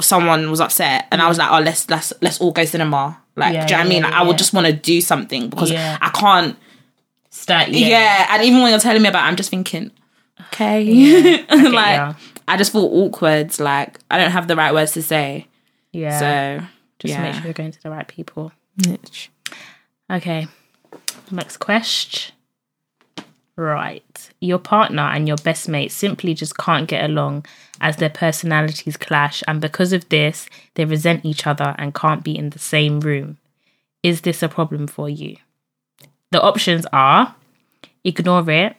[0.01, 3.19] someone was upset, and I was like, oh, let's let's let's all go cinema.
[3.35, 4.03] Like, Yeah, do you know what I mean?
[4.03, 5.97] Like, yeah, I would just want to do something because Yeah.
[6.01, 6.57] I can't.
[7.29, 7.69] start.
[7.69, 7.87] Yeah.
[7.87, 9.89] Yeah, and even when you're telling me about, it, I'm just thinking,
[10.53, 12.13] okay, get like ya.
[12.47, 13.59] I just feel awkward.
[13.59, 15.47] Like I don't have the right words to say.
[15.91, 16.19] yeah.
[16.19, 16.65] So
[16.99, 17.23] just yeah.
[17.23, 18.51] make sure you're going to the right people.
[20.11, 20.47] Okay.
[21.31, 22.35] Next question.
[23.55, 24.29] Right.
[24.39, 27.45] Your partner and your best mate simply just can't get along
[27.81, 32.37] as their personalities clash, and because of this, they resent each other and can't be
[32.37, 33.37] in the same room.
[34.01, 35.37] Is this a problem for you?
[36.31, 37.35] The options are
[38.03, 38.75] ignore it,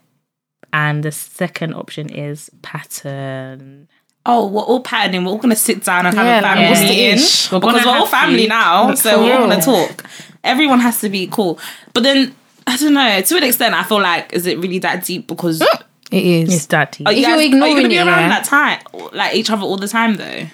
[0.74, 3.88] and the second option is pattern.
[4.26, 5.24] Oh, we're all patterning.
[5.24, 7.18] We're all gonna sit down and have Yeah, a family like, what's meeting?
[7.52, 8.48] We're because we're all family to.
[8.48, 10.04] now, so for we're all gonna talk.
[10.42, 11.58] Everyone has to be cool,
[11.92, 12.34] but then
[12.66, 13.20] I don't know.
[13.20, 15.26] To an extent, I feel like is it really that deep?
[15.28, 15.68] Because are
[16.10, 16.54] It is.
[16.54, 17.04] It's dirty.
[17.04, 18.28] you If you're guys- are you ignoring gonna be around yeah.
[18.28, 18.80] that time,
[19.12, 20.46] like each other all the time though?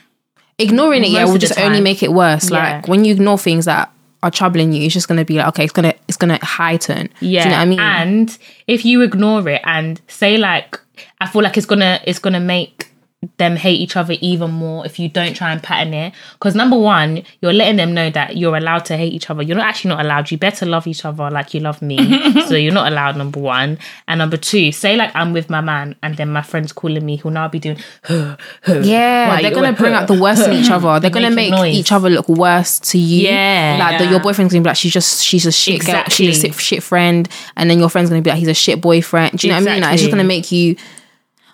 [0.59, 2.51] ignoring it, yeah, will of the just only make it worse.
[2.51, 2.75] Yeah.
[2.77, 3.91] Like when you ignore things that
[4.23, 7.09] are troubling you, it's just gonna be like, okay, it's gonna it's gonna heighten.
[7.21, 7.81] Yeah, Do you know what I mean?
[7.81, 10.79] And if you ignore it and say like,
[11.21, 12.90] I feel like it's gonna it's gonna make
[13.37, 16.15] them hate each other even more if you don't try and pattern it.
[16.33, 19.43] Because number one, you're letting them know that you're allowed to hate each other.
[19.43, 20.31] You're not actually not allowed.
[20.31, 21.99] You better love each other like you love me.
[22.47, 23.19] so you're not allowed.
[23.19, 23.79] Number one,
[24.09, 27.17] and number two, say like I'm with my man, and then my friend's calling me.
[27.17, 27.77] He'll now be doing.
[28.09, 30.99] yeah, Why they're gonna bring out the worst in each other.
[30.99, 31.75] They're gonna make noise.
[31.75, 33.29] each other look worse to you.
[33.29, 33.77] Yeah.
[33.79, 36.53] like the, your boyfriend's gonna be like, she's just she's a shit girl, she's a
[36.53, 39.39] shit, friend, and then your friend's gonna be like, he's a shit boyfriend.
[39.39, 39.83] Do you know what I mean?
[39.83, 40.77] Like, it's just gonna make you.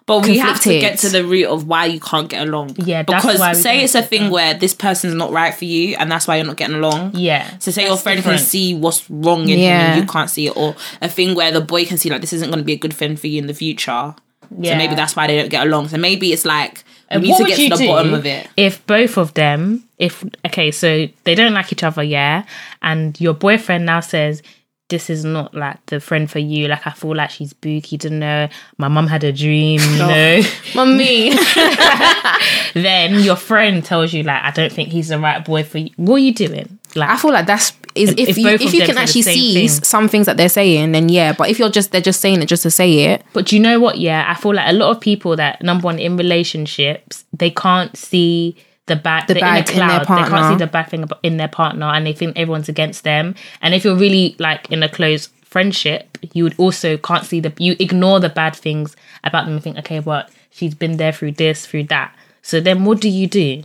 [0.06, 2.76] But we have to get to the root of why you can't get along.
[2.78, 5.52] Yeah, that's because why we say it's a get thing where this person's not right
[5.52, 7.16] for you, and that's why you're not getting along.
[7.16, 7.58] Yeah.
[7.58, 8.38] So say your friend different.
[8.38, 9.92] can see what's wrong in him Yeah.
[9.94, 12.32] and you can't see it, or a thing where the boy can see like this
[12.32, 14.14] isn't going to be a good friend for you in the future.
[14.56, 14.72] Yeah.
[14.72, 15.88] So maybe that's why they don't get along.
[15.88, 18.14] So maybe it's like we need what to would get you to the do bottom
[18.14, 18.48] of it.
[18.56, 22.44] If both of them, if okay, so they don't like each other, yeah,
[22.80, 24.40] and your boyfriend now says
[24.88, 26.68] this is not like the friend for you.
[26.68, 28.48] Like I feel like she's booky to know.
[28.78, 30.42] My mum had a dream, you know.
[30.74, 31.30] Mummy.
[32.74, 35.90] then your friend tells you like I don't think he's the right boy for you.
[35.96, 36.78] What are you doing?
[36.94, 39.68] Like I feel like that's is If- if, you if you can actually see thing.
[39.68, 41.32] some things that they're saying, then yeah.
[41.32, 43.62] But if you're just they're just saying it just to say it, But do you
[43.62, 43.98] know what?
[43.98, 47.96] Yeah, I feel like a lot of people that number one in relationships, they can't
[47.96, 48.54] see
[48.86, 50.24] the bad, The bad in, a in their cloud.
[50.24, 53.34] They can't see the bad thing in their partner, and they think everyone's against them.
[53.60, 57.52] And if you're really like in a close friendship, you would also can't see the
[57.58, 61.32] you ignore the bad things about them and think, okay, well, she's been there through
[61.32, 62.14] this, through that.
[62.42, 63.64] So then, what do you do?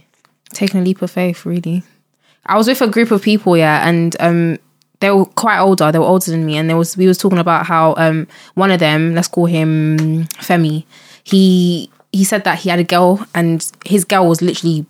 [0.54, 1.84] taking a leap of faith, really.
[2.46, 4.58] I was with a group of people, yeah, and um,
[5.00, 5.92] they were quite older.
[5.92, 8.72] They were older than me, and there was we was talking about how um, one
[8.72, 10.86] of them, let's call him Femi,
[11.24, 14.86] he he said that he had a girl, and his girl was literally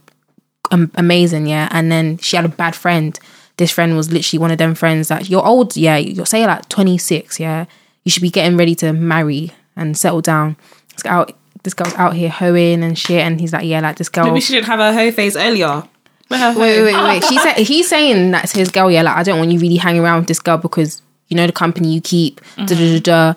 [0.71, 3.19] um, amazing, yeah, and then she had a bad friend.
[3.57, 6.67] This friend was literally one of them friends that you're old, yeah, you're say like
[6.69, 7.65] 26, yeah,
[8.03, 10.57] you should be getting ready to marry and settle down.
[10.95, 14.09] This out, this girl's out here hoeing and shit, and he's like, yeah, like this
[14.09, 14.25] girl.
[14.25, 15.83] Maybe she didn't have her hoe phase earlier.
[16.29, 17.23] Wait, wait, wait, wait.
[17.25, 18.89] She said he's saying that to his girl.
[18.89, 21.45] Yeah, like I don't want you really hanging around with this girl because you know
[21.45, 22.39] the company you keep.
[22.55, 23.33] Da, da, da, da.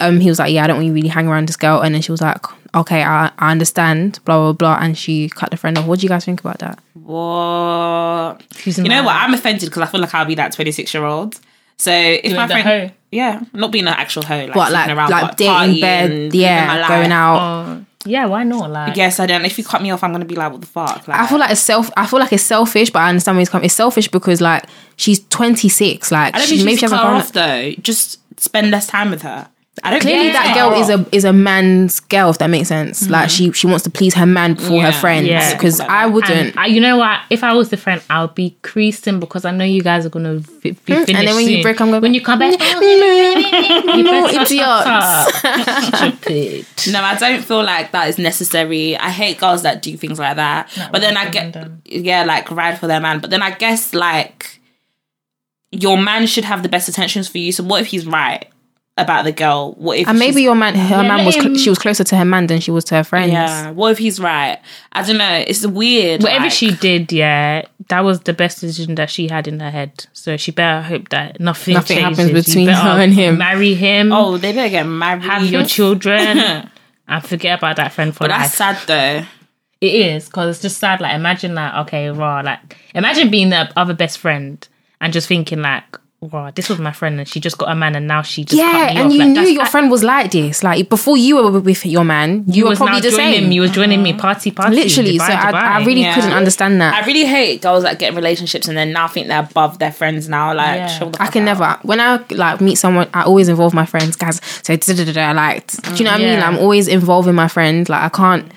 [0.00, 1.80] Um, he was like, yeah, I don't want you really hang around this girl.
[1.80, 4.20] And then she was like, okay, I, I understand.
[4.24, 4.78] Blah blah blah.
[4.80, 5.86] And she cut the friend off.
[5.86, 6.78] What do you guys think about that?
[6.94, 8.42] What?
[8.56, 9.16] She's You know what?
[9.16, 11.40] I'm offended because I feel like I'll be that 26 year old.
[11.78, 12.90] So if my friend, hoe?
[13.12, 16.34] yeah, not being an actual hoe, like What like around, like but dating bed?
[16.34, 17.38] Yeah, going out.
[17.38, 18.70] Oh, Yeah, why not?
[18.70, 19.44] Like, Yes, I don't.
[19.44, 21.06] If you cut me off, I'm gonna be like, what the fuck?
[21.06, 21.88] Like, I feel like it's self.
[21.96, 23.66] I feel like it's selfish, but I understand where it's coming.
[23.66, 24.64] It's selfish because like
[24.96, 26.10] she's 26.
[26.10, 27.72] Like I don't she, think maybe maybe she cut hasn't her off though.
[27.80, 29.48] Just spend less time with her.
[29.84, 32.30] I don't Clearly, think that girl is a is a man's girl.
[32.30, 33.08] If that makes sense.
[33.08, 35.00] Like she she wants to please her man before her Yeah.
[35.00, 35.26] friends.
[35.26, 35.52] Yeah.
[35.54, 36.56] Because I wouldn't.
[36.56, 37.20] I, you know what?
[37.30, 40.10] If I was the friend, I would be creasing because I know you guys are
[40.10, 41.10] gonna fi- be finished.
[41.10, 41.16] Hmm?
[41.16, 42.02] and then when you break, I'm going.
[42.02, 45.96] when you come back, you no, better idiots.
[45.98, 46.66] Stupid.
[46.92, 48.96] No, I don't feel like that is necessary.
[48.96, 50.70] I hate girls that do things like that.
[50.92, 51.82] but then I get, them.
[51.84, 53.20] yeah, like ride for their man.
[53.20, 54.60] But then I guess like
[55.70, 57.52] your man should have the best intentions for you.
[57.52, 58.48] So what if he's right
[58.98, 59.72] about the girl?
[59.78, 62.24] What if And maybe your man, her man was cl- she was closer to her
[62.24, 63.32] man than she was to her friends.
[63.32, 63.70] yeah?
[63.70, 64.58] What if he's right?
[64.92, 65.44] I don't know.
[65.46, 66.22] It's weird.
[66.22, 69.70] Whatever like- she did, yeah, that was the best decision that she had in her
[69.70, 70.06] head.
[70.12, 72.18] So she better hope that nothing Nothing changes.
[72.18, 73.38] happens between her and him.
[73.38, 74.12] Marry him.
[74.12, 75.22] Oh, they better get married.
[75.22, 76.18] have your children.
[77.08, 78.40] and forget about that friend for But life.
[78.40, 79.26] that's sad though.
[79.80, 81.00] It is because it's just sad.
[81.00, 81.76] Like imagine that.
[81.86, 82.40] Okay, raw.
[82.40, 84.66] Like imagine being the other best friend
[85.00, 85.84] and just thinking like,
[86.20, 88.58] wow, this was my friend and she just got a man and now she just
[88.58, 89.12] Yeah, cut me and off.
[89.12, 90.64] you Like, knew that's- your friend was like this.
[90.64, 93.48] Like before you were with your man, you, You were probably the joining same.
[93.50, 93.54] me.
[93.54, 94.20] You was joining me uh-huh.
[94.20, 94.74] party party.
[94.74, 95.62] Literally, Dubai, so I, Dubai.
[95.62, 96.14] I really Yeah.
[96.16, 96.92] couldn't understand that.
[96.94, 99.92] I really hate girls that get in relationships and then now think they're above their
[99.92, 100.52] friends now.
[100.52, 100.98] Like, Yeah.
[100.98, 101.58] chill the I can out.
[101.60, 101.78] never.
[101.82, 104.40] When I like meet someone, I always involve my friends, guys.
[104.64, 106.38] So da, da, da, da, like, do you know what I mean?
[106.38, 106.48] Yeah.
[106.48, 107.88] I'm always involving my friends.
[107.88, 108.50] Like I can't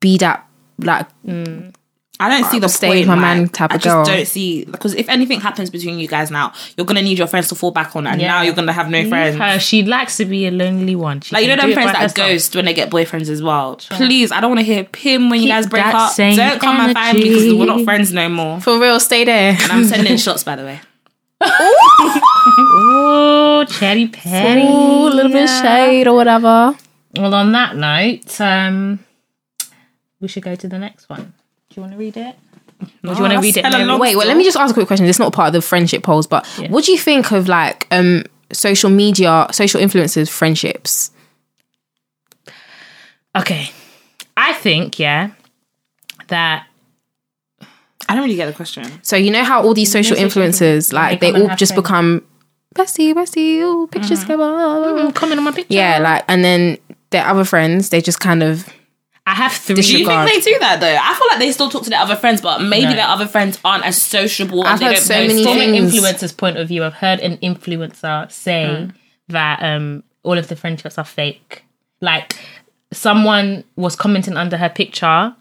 [0.00, 0.46] be that.
[0.78, 1.74] Like mm.
[2.22, 2.98] I don't see the stay point.
[3.00, 4.04] with my like, man type I just girl.
[4.04, 7.48] don't see because if anything happens between you guys now, you're gonna need your friends
[7.48, 8.28] to fall back on, and Yeah.
[8.28, 9.36] now you're gonna have no friends.
[9.36, 11.20] Her, she likes to be a lonely one.
[11.20, 12.28] She Like you know can them do friends by that herself.
[12.28, 13.76] ghost when they get boyfriends as well.
[13.90, 16.14] Please, I don't want to hear him when you guys break up.
[16.16, 17.84] Don't come and find me because we're not energy.
[17.84, 18.60] friends no more.
[18.60, 19.56] for real, stay there.
[19.60, 20.80] And I'm sending shots by the way.
[22.54, 24.62] Oh, Chatty Patty.
[24.62, 26.76] Ooh, a little bit of shade or whatever.
[27.16, 29.00] Well, on that note, um,
[30.20, 31.34] we should go to the next one.
[31.72, 32.36] Do you want to read it?
[33.04, 33.64] Or do you want to read it?
[33.64, 33.88] hella Mary?
[33.88, 33.98] long.
[34.00, 35.06] Wait, well, let me just ask a quick question.
[35.06, 38.24] It's not part of the friendship polls, but what do you think of like um
[38.52, 41.10] social media, social influencers, friendships?
[43.34, 43.70] Okay,
[44.36, 45.30] I think yeah
[46.28, 46.66] that
[48.08, 48.84] I don't really get the question.
[49.02, 51.56] So you know how all these social social influencers, like They they come and all
[51.56, 51.82] just friends.
[51.82, 52.22] become
[52.74, 54.42] bestie, bestie, ooh, pictures together.
[54.44, 55.72] mm, comment on my picture.
[55.72, 56.76] Yeah, like and then
[57.10, 58.68] their other friends, they just kind of
[59.32, 59.76] I have three.
[59.76, 60.94] Do you think they do that though?
[61.00, 62.96] I feel like they still talk to their other friends, but maybe No.
[62.96, 64.62] their other friends aren't as sociable.
[64.62, 67.18] I've and they heard don't so many from an influencer's point of view, I've heard
[67.20, 68.88] an influencer say
[69.28, 71.64] that um all of the friendships are fake.
[72.02, 72.36] Like
[72.92, 75.34] someone was commenting under her picture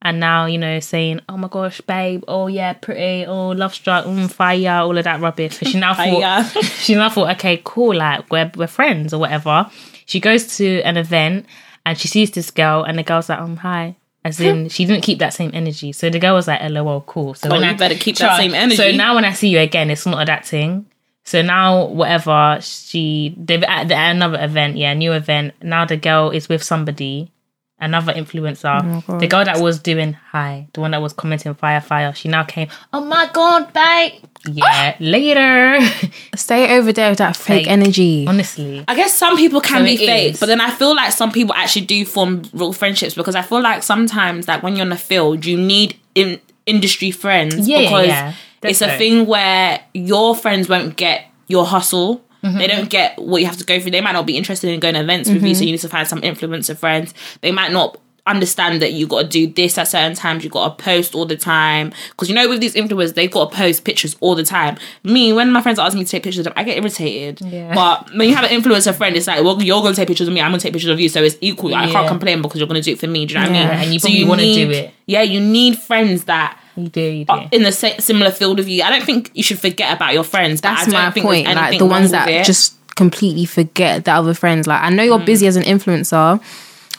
[0.00, 4.06] and now, you know, saying, Oh my gosh, babe, oh yeah, pretty, oh love struck,
[4.06, 5.58] mm, fire, all of that rubbish.
[5.58, 5.92] She now
[6.52, 9.70] thought she now thought, okay, cool, like we're we're friends or whatever.
[10.06, 11.44] She goes to an event
[11.86, 13.96] and she sees this girl and the girl's like, um, hi.
[14.24, 15.92] As in, she didn't keep that same energy.
[15.92, 18.38] So the girl was like, "LOL, cool." So Oh, when you I better keep that
[18.38, 18.76] same energy.
[18.76, 20.86] So now when I see you again, it's not that thing.
[21.24, 25.54] So now whatever she they at, the, at another event, yeah, new event.
[25.62, 27.32] Now the girl is with somebody,
[27.80, 29.04] another influencer.
[29.08, 32.14] Oh the girl that was doing hi, the one that was commenting fire fire.
[32.14, 32.68] She now came.
[32.92, 34.12] Oh my god, babe.
[34.46, 35.78] Yeah, later.
[36.36, 37.66] stay over there with that fake Fake.
[37.72, 38.26] energy.
[38.26, 40.40] Honestly, I guess some people can So be fake, is.
[40.40, 43.60] but then I feel like some people actually do form real friendships because I feel
[43.60, 47.82] like sometimes, like when you're in the field, you need in industry friends Yeah, yeah,
[47.90, 48.32] because yeah.
[48.62, 52.23] it's a thing where your friends won't get your hustle.
[52.44, 52.58] Mm-hmm.
[52.58, 53.90] They don't get what you have to go through.
[53.92, 55.46] They might not be interested in going to events with Mm-hmm.
[55.46, 57.14] you, so you need to find some influencer friends.
[57.40, 60.44] They might not understand that you got to do this at certain times.
[60.44, 63.50] You got to post all the time because you know with these influencers, they've got
[63.50, 64.78] to post pictures all the time.
[65.02, 67.40] Me, when my friends ask me to take pictures of them, I get irritated.
[67.40, 67.74] Yeah.
[67.74, 70.28] But when you have an influencer friend, it's like, well, you're going to take pictures
[70.28, 70.40] of me.
[70.40, 71.74] I'm going to take pictures of you, so it's equal.
[71.74, 73.26] I can't complain because you're going to do it for me.
[73.26, 73.84] Do you know what I mean?
[73.84, 74.94] and you So probably wanna do it.
[75.06, 77.48] Yeah, you need friends that you do, you do.
[77.52, 78.82] in the sa- similar field of you.
[78.82, 80.60] I don't think you should forget about your friends.
[80.60, 81.46] That's my think point.
[81.46, 82.44] Like the ones that it.
[82.44, 84.66] just completely forget the other friends.
[84.66, 85.26] Like I know you're mm.
[85.26, 86.42] busy as an influencer,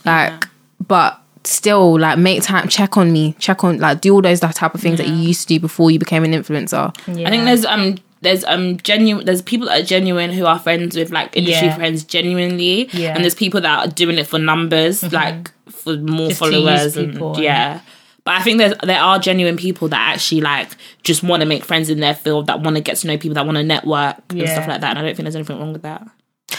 [0.05, 0.47] like,
[0.87, 4.55] but still, like make time, check on me, check on, like do all those that
[4.55, 6.95] type of things that you used to do before you became an influencer.
[7.07, 7.27] Yeah.
[7.27, 10.95] I think there's um there's um genuine there's people that are genuine who are friends
[10.95, 11.75] with like industry Yeah.
[11.75, 13.13] friends genuinely, Yeah.
[13.13, 16.97] and there's people that are doing it for numbers, like for more Just followers, use
[16.97, 17.81] and yeah.
[18.23, 20.71] But I think there's there are genuine people that actually like
[21.03, 23.35] just want to make friends in their field, that want to get to know people,
[23.35, 24.89] that want to network and stuff like that.
[24.89, 26.07] And I don't think there's anything wrong with that.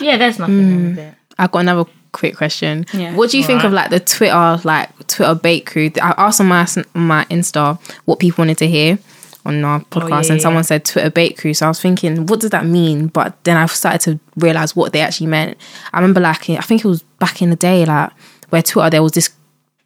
[0.01, 1.15] yeah, there's nothing wrong with it.
[1.39, 2.87] I've got another quick question.
[2.93, 3.15] Yeah.
[3.15, 5.91] What do you think of like the Twitter, like Twitter bait crew?
[6.03, 8.99] I asked on my my Insta what people wanted to hear
[9.45, 10.47] on our podcast, yeah, and yeah.
[10.47, 11.55] someone said Twitter bait crew.
[11.55, 13.07] So I was thinking, what does that mean?
[13.09, 15.57] But then I started to realize what they actually meant.
[15.93, 18.11] I remember like I think it was back in the day, like
[18.51, 19.31] where Twitter there was this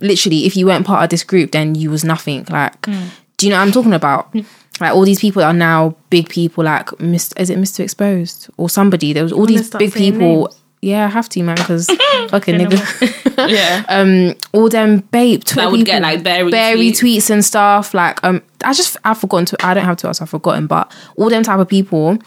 [0.00, 2.46] literally, if you weren't part of this group, then you was nothing.
[2.48, 3.08] Like, Hmm.
[3.36, 4.34] do you know what I'm talking about?
[4.80, 6.64] Like all these people are now big people.
[6.64, 7.38] Like, Mr.
[7.38, 7.80] is it Mr.
[7.80, 9.12] Exposed or somebody?
[9.12, 10.18] There was all these big people.
[10.48, 10.56] names?
[10.82, 11.86] Yeah, I have to, man, because
[12.30, 13.26] fucking nigga.
[13.50, 13.84] Yeah.
[13.88, 17.00] um, all them babe Twitter That would get, like, bare bare retweets.
[17.00, 17.94] retweets and stuff.
[17.94, 19.56] Like, um, I just I've forgotten to.
[19.66, 20.12] I don't have to.
[20.14, 20.66] so I've forgotten.
[20.66, 22.18] But all them type of people,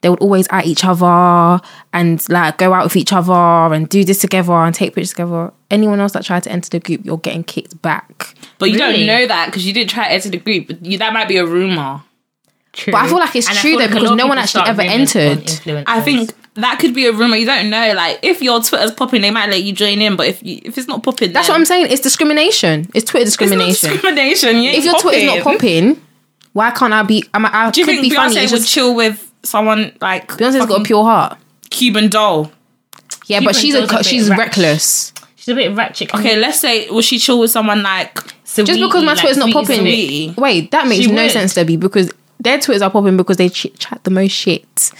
[0.00, 1.60] they would always at each other
[1.92, 5.52] and like go out with each other and do this together and take pictures together.
[5.70, 8.34] Anyone else that tried to enter the group, you're getting kicked back.
[8.58, 8.98] But you Really?
[8.98, 10.68] don't know that because you didn't try to enter the group.
[10.68, 12.02] But You, that might be a rumor.
[12.72, 12.92] True.
[12.92, 15.50] But I feel like it's And true though, like because no one actually ever entered.
[15.86, 17.36] I think that could be a rumor.
[17.36, 17.92] You don't know.
[17.94, 20.16] Like if your Twitter's popping, they might let you join in.
[20.16, 21.88] But if you, if it's not popping, That's what I'm saying.
[21.90, 22.88] It's discrimination.
[22.94, 23.90] It's Twitter It's not discrimination.
[23.90, 24.56] discrimination.
[24.62, 26.00] You if your Twitter's not popping,
[26.52, 27.24] why can't I be?
[27.34, 28.34] I'm, I do you could think be funny.
[28.36, 31.38] Beyonce It's would just, chill with someone like Beyonce's got a pure heart.
[31.70, 32.52] Cuban doll?
[33.26, 34.38] Yeah, but she's a a she's ratchet.
[34.46, 35.12] reckless.
[35.36, 36.14] she's a bit ratchet.
[36.14, 36.40] Okay, mm.
[36.40, 38.14] let's say will she chill with someone like
[38.44, 39.80] Just because my Twitter's not popping.
[39.80, 40.34] sweetie.
[40.38, 41.30] Wait, that makes She no would.
[41.32, 44.92] sense, Debby, because their Twitters are popping because they ch- chat the most shit.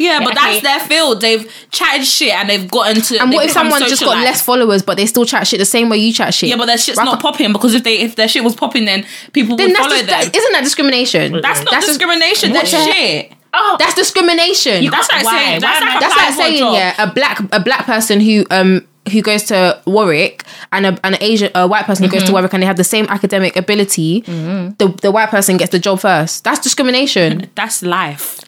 [0.00, 1.20] Yeah, but that's their field.
[1.20, 3.18] They've chatted shit and they've gotten to.
[3.20, 5.88] And what if someone just got less followers, but they still chat shit the same
[5.90, 6.48] way you chat shit?
[6.48, 8.86] Yeah, but their shit's Why not popping because if they if their shit was popping,
[8.86, 10.08] then people Then would follow dis- them.
[10.08, 11.40] that, isn't that discrimination?
[11.42, 12.52] that's not that's discrimination.
[12.52, 13.32] That's shit.
[13.52, 14.90] Oh, That's discrimination.
[14.90, 15.32] That's like Why?
[15.38, 16.74] saying Why that's am like That's like saying job.
[16.74, 21.16] yeah, a black a black person who um who goes to Warwick and a, an
[21.20, 24.20] Asian a white person who goes to Warwick and they have the same academic ability,
[24.20, 26.44] the the white person gets the job first.
[26.44, 27.50] That's discrimination.
[27.56, 28.40] That's life.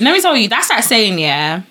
[0.00, 1.62] Let me tell you, that's that saying, yeah,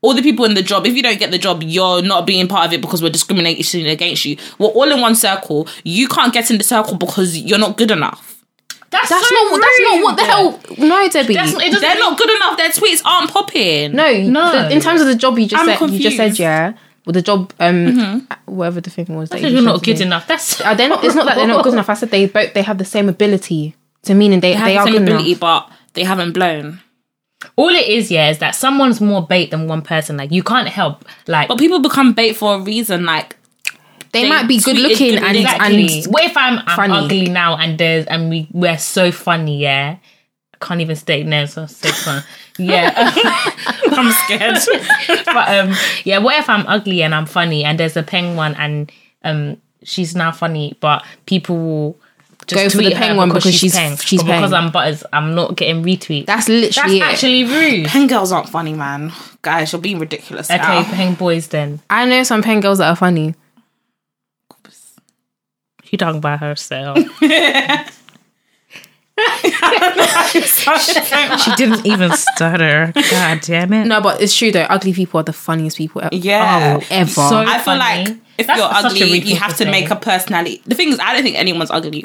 [0.00, 2.46] all the people in the job, if you don't get the job, you're not being
[2.48, 4.36] part of it because we're discriminating against you.
[4.58, 5.66] We're all in one circle.
[5.84, 8.42] You can't get in the circle because you're not good enough.
[8.90, 9.60] that's, That's so not what.
[9.60, 10.88] That's not what the hell.
[10.88, 11.34] No, Debby.
[11.34, 12.56] That's, They're not good enough.
[12.56, 13.92] Their tweets aren't popping.
[13.92, 14.52] no, No.
[14.52, 16.74] the- in terms of the job you just I'm said, you just said yeah.
[17.04, 19.30] Well, the job, um, whatever the thing was.
[19.30, 20.04] That Because you you're not good me.
[20.04, 20.26] enough.
[20.26, 21.02] That's Are they not?
[21.02, 21.88] It's not that they're not good enough.
[21.88, 23.74] I said they both they have the same ability.
[24.02, 25.40] So meaning they They have they the are same good ability, enough.
[25.40, 26.80] but they haven't blown.
[27.56, 28.10] all it is.
[28.10, 30.16] Yeah, is that someone's more bait than one person.
[30.16, 31.04] Like you can't help.
[31.26, 33.04] Like But people become bait for a reason.
[33.04, 33.36] Like,
[34.12, 36.02] They, they might be good looking good and exactly.
[36.02, 39.58] and what if I'm, I'm ugly now and there's and we we're so funny?
[39.58, 39.96] Yeah,
[40.54, 41.52] I can't even state names.
[41.54, 42.22] So so fun.
[42.58, 42.92] Yeah.
[43.90, 44.58] I'm scared.
[45.26, 48.54] but um yeah what if i'm ugly and i'm funny and there's a peng one
[48.56, 48.92] and
[49.24, 52.07] um she's now funny but people will just
[52.56, 53.96] Go for the tweet her Peng one because she's- peng.
[53.96, 57.02] she's But because i'm butters i'm not getting retweets that's that's literally it.
[57.02, 59.12] actually rude Pen girls aren't funny, man.
[59.42, 60.50] Guys, you're being ridiculous.
[60.50, 60.82] okay now.
[60.84, 63.34] peng boys then I know some pen girls that are funny.
[65.84, 66.98] she talking about herself
[70.38, 74.62] she didn't even stutter god damn it No, but it's true though.
[74.68, 76.14] Ugly people are the funniest people ever.
[76.14, 76.78] Yeah.
[76.80, 77.10] Oh, ever.
[77.10, 77.78] So- I feel funny.
[77.78, 78.08] like
[78.38, 80.62] if That's you're ugly, you have to to make a personality.
[80.64, 82.04] The thing is, I don't think anyone's ugly.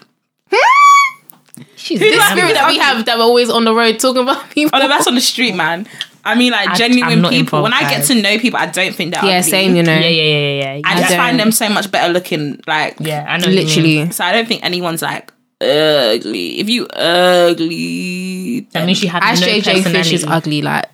[1.83, 4.71] She's this spirit that we have that we're always on the road talking about people.
[4.73, 5.85] Oh no, that's on the street, man.
[6.25, 7.61] I mean, like I- genuine I'm people.
[7.61, 9.49] When I involved, get to know people, I don't think they're yeah, ugly.
[9.51, 9.75] same.
[9.75, 9.93] You know.
[9.93, 11.17] yeah yeah yeah yeah I yeah just don't.
[11.17, 12.61] find them so much better looking.
[12.65, 13.65] Like, yeah i know what you mean.
[13.67, 14.11] Literally.
[14.11, 16.59] so I don't think anyone's like ugly.
[16.61, 20.61] If you ugly, that means she had Ash no JJ Fish is ugly.
[20.61, 20.85] Like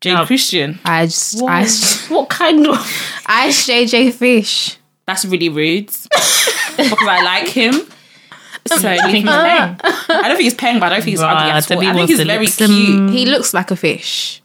[0.00, 0.24] Jay No.
[0.26, 2.76] Christian, I just, I, just- what kind of
[3.26, 4.76] Ash JJ Fish.
[5.06, 5.86] that's really rude
[6.76, 7.74] because I like him.
[8.80, 9.80] So I think he's him peng.
[9.82, 11.78] I don't think he's paying, but I don't think he's ugly Right, at all.
[11.86, 13.10] I think he's very lick some- cute.
[13.10, 14.40] He looks like a fish.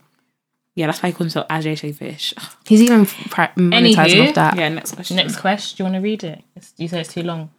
[0.75, 2.33] Yeah, that's why he calls himself Ajay Fish.
[2.67, 4.55] He's even pri- monetizing off that.
[4.57, 5.17] Yeah, next question.
[5.17, 7.49] next question do you want to read it It's- you said it's too long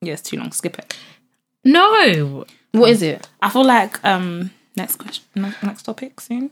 [0.00, 0.50] Yeah, it's too long.
[0.50, 0.96] Skip it.
[1.64, 3.28] no What is it?
[3.40, 5.24] I feel like um next question,
[5.62, 6.50] next topic soon.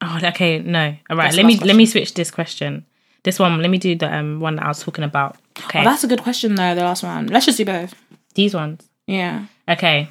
[0.00, 0.96] Oh, okay, no.
[1.08, 2.84] All right, That's let me last let me switch this question.
[3.24, 5.36] This one, let me do the um one that I was talking about.
[5.66, 6.74] Okay, Oh, that's a good question though.
[6.74, 7.26] The last one.
[7.28, 7.94] Let's just do both.
[8.34, 8.88] these ones.
[9.06, 9.46] Yeah.
[9.68, 10.08] Okay,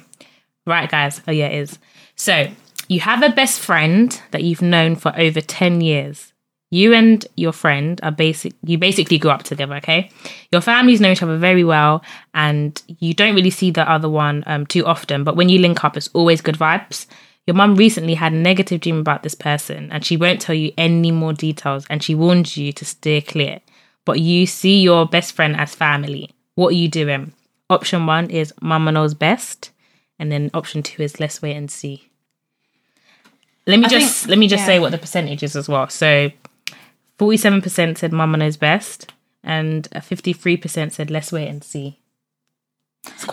[0.66, 1.20] right, guys.
[1.26, 1.78] Oh yeah, it is.
[2.16, 2.48] So
[2.88, 6.32] you have a best friend that you've known for over ten years.
[6.70, 8.52] You and your friend are basic.
[8.64, 9.76] You basically grew up together.
[9.76, 10.10] Okay,
[10.50, 12.02] your families know each other very well,
[12.34, 15.22] and you don't really see the other one um, too often.
[15.22, 17.06] But when you link up, it's always good vibes.
[17.46, 20.72] Your mum recently had a negative dream about this person, and she won't tell you
[20.78, 21.84] any more details.
[21.90, 23.60] And she warns you to steer clear.
[24.06, 26.30] But you see your best friend as family.
[26.54, 27.32] What are you doing?
[27.68, 29.70] Option one is Mama knows best,
[30.18, 32.08] and then option two is let's wait and see.
[33.66, 34.66] Let me I just think- let me just yeah.
[34.66, 35.88] say what the percentage is as well.
[35.88, 36.30] So,
[37.18, 39.12] forty-seven percent said Mama knows best,
[39.42, 41.98] and fifty-three percent said let's wait and see.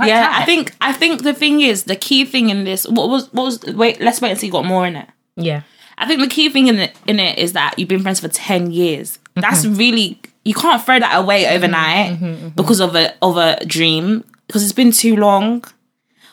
[0.02, 0.42] Yeah, tight.
[0.42, 2.86] I think I think the thing is the key thing in this.
[2.88, 4.00] What was what was wait?
[4.02, 4.50] Let's wait and see.
[4.50, 5.08] Got more in it.
[5.36, 5.62] yeah,
[5.98, 8.28] I think the key thing in it in it is that you've been friends for
[8.30, 9.20] ten years.
[9.36, 9.78] That's Mm-hmm.
[9.78, 14.74] really you can't throw that away overnight because of a of a dream because it's
[14.74, 15.64] been too long.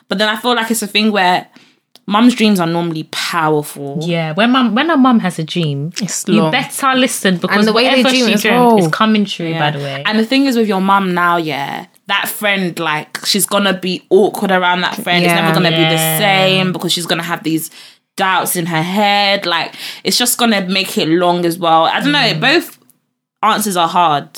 [0.08, 1.46] But then I feel like it's a thing where
[2.08, 3.98] mum's dreams are normally powerful.
[4.00, 6.50] Yeah, when mum when a mum has a dream, It's you long.
[6.50, 8.78] better listen because the way they dream she as dreamt well.
[8.78, 9.52] is coming true.
[9.58, 13.24] By the way, And the thing is with your mum now, yeah, that friend, like,
[13.26, 15.24] she's gonna be awkward around that friend.
[15.24, 17.70] it's never gonna be the same because she's gonna have these
[18.16, 19.44] doubts in her head.
[19.46, 21.84] Like, it's just gonna make it long as well.
[21.84, 22.18] I don't know.
[22.18, 22.40] Mm.
[22.40, 22.78] Both
[23.42, 24.28] answers are hard.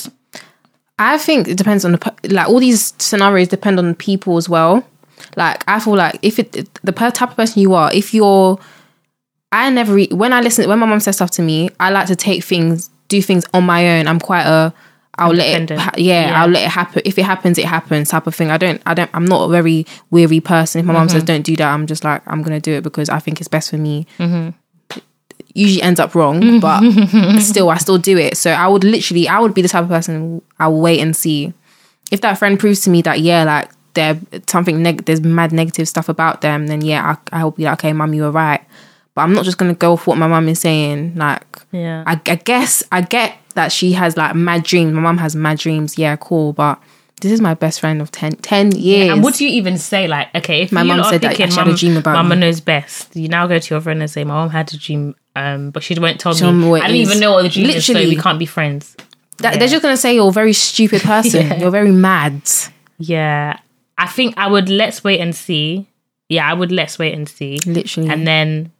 [0.99, 4.85] I think it depends on the like all these scenarios depend on people as well.
[5.37, 8.59] Like I feel like if it the per- type of person you are, if you're,
[9.53, 12.07] I never re- when I listen when my mom says stuff to me, I like
[12.09, 14.07] to take things, do things on my own.
[14.07, 14.73] I'm quite a
[15.18, 16.43] I'll let it, ha- yeah, Yeah.
[16.43, 17.03] I'll let it happen.
[17.05, 18.51] If it happens, it happens type of thing.
[18.51, 20.79] I don't, I don't, I'm not a very weary person.
[20.81, 21.12] If my mom Mm-hmm.
[21.16, 23.49] says don't do that, I'm just like I'm gonna do it because I think it's
[23.49, 24.07] best for me.
[24.18, 24.51] Mm-hmm.
[25.53, 26.81] Usually ends up wrong, but
[27.41, 28.37] still, I still do it.
[28.37, 31.14] So I would literally, I would be the type of person I will wait and
[31.14, 31.53] see
[32.12, 35.88] if that friend proves to me that yeah, like there something neg- there's mad negative
[35.88, 38.61] stuff about them, then yeah, I I'll be like, okay, mum, you were right.
[39.14, 41.14] But I'm not just gonna go off what my mum is saying.
[41.16, 42.05] Like, Yeah.
[42.07, 44.93] I, I guess I get that she has like mad dreams.
[44.93, 45.99] My mum has mad dreams.
[45.99, 46.53] Yeah, cool.
[46.53, 46.80] But
[47.20, 49.11] this is my best friend of 10, 10 years.
[49.12, 50.07] and what do you even say?
[50.07, 52.41] Like, okay, if My mum said that thinking she had a dream about Mama me.
[52.43, 55.14] knows best, you now go to your friend and say, "My mom had a dream."
[55.36, 56.70] Um, but she won't tell Tell me me.
[56.70, 56.95] what I is.
[57.09, 58.16] even know what the dream is, so Literally.
[58.16, 58.97] we can't be friends.
[59.38, 61.47] That- They're just gonna say you're a very stupid person.
[61.49, 61.57] Yeah.
[61.59, 62.41] You're very mad.
[62.99, 63.59] Yeah,
[64.01, 65.87] I think I would let's wait and see.
[66.29, 67.59] Yeah, I would let's wait and see.
[67.67, 68.09] Literally.
[68.09, 68.73] And then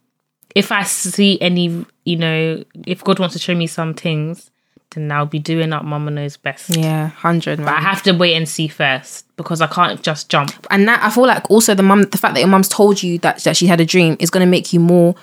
[0.55, 4.51] if I see any, you know, if God wants to show me some things,
[4.95, 6.75] then I'll be doing up Mama knows best.
[6.77, 7.59] yeah, hundred.
[7.59, 10.51] But I have to wait and see first because I can't just jump.
[10.71, 13.19] and that I feel like also the mum, the fact that your mum's told you
[13.19, 15.15] that that she had a dream is going to make you more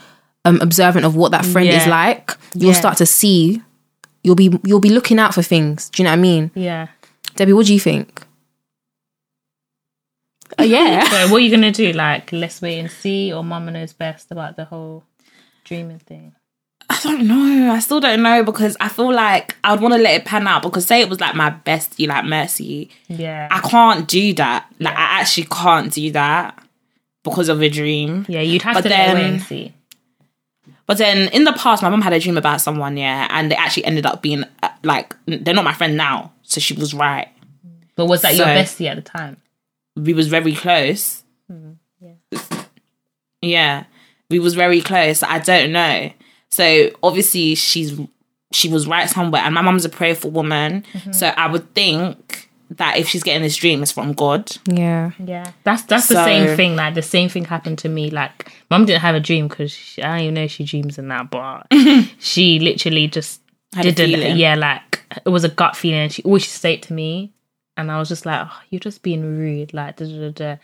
[0.46, 2.32] um, observant of what that friend is like.
[2.54, 2.80] You'll Yeah.
[2.80, 3.62] start to see.
[4.24, 5.90] You'll be you'll be looking out for things.
[5.90, 6.88] Do you know what I mean, Yeah.
[7.36, 7.54] Debby?
[7.54, 8.24] What do you think?
[10.60, 11.92] Uh, yeah, So what are you gonna do?
[11.94, 15.04] Like, let's wait and see, or Mama knows best about the whole
[15.64, 16.34] dreaming thing.
[16.90, 17.72] I don't know.
[17.72, 20.64] I still don't know because I feel like I'd want to let it pan out
[20.64, 22.90] because say it was like my bestie, like Mercy.
[23.08, 23.50] Yeah.
[23.52, 24.68] I can't do that.
[24.80, 26.64] Like, I actually can't do that
[27.26, 28.26] because of a dream.
[28.30, 29.74] yeah, you'd have But to let it wait and see.
[30.86, 33.56] But then in the past, my mom had a dream about someone, yeah, and they
[33.58, 37.28] actually ended up being uh, like they're not my friend now, so she was right.
[37.98, 39.36] But was that your So- bestie at the time?
[39.98, 41.24] We was very close.
[41.50, 41.72] Hmm,
[43.42, 43.86] yeah,
[44.30, 45.24] we was very close.
[45.24, 46.12] I don't know.
[46.50, 48.00] So obviously she's
[48.52, 50.84] she was right somewhere, and my mum's a prayerful woman.
[50.94, 51.12] Mm-hmm.
[51.12, 54.56] So I would think that if she's getting this dream, it's from God.
[54.66, 55.12] yeah.
[55.24, 56.76] Yeah, that's that's the same thing.
[56.76, 58.10] Like the same thing happened to me.
[58.10, 61.08] Like mum didn't have a dream because I don't even know if she dreams in
[61.10, 61.68] that, but
[62.20, 63.42] she literally just
[63.74, 63.98] Had didn't.
[64.20, 64.38] feeling.
[64.38, 66.00] Yeah, like it was a gut feeling.
[66.02, 67.34] And she always used to say it to me,
[67.78, 70.56] and I was just like, oh, "You're just being rude." Like, da, da, da, da.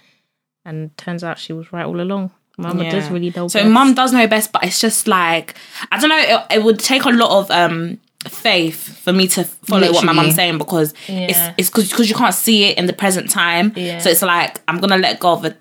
[0.65, 2.31] and turns out she was right all along.
[2.57, 3.47] Mama does really know.
[3.47, 3.71] So best.
[3.71, 5.55] mum does know best, but it's just like
[5.91, 6.17] I don't know.
[6.49, 10.11] It, it would take a lot of um faith for me to follow what my
[10.11, 10.15] Literally.
[10.15, 11.27] mum's saying because Yeah.
[11.27, 13.73] it's it's because because you can't see it in the present time.
[13.75, 13.99] Yeah.
[13.99, 15.55] So it's like I'm gonna let go of a.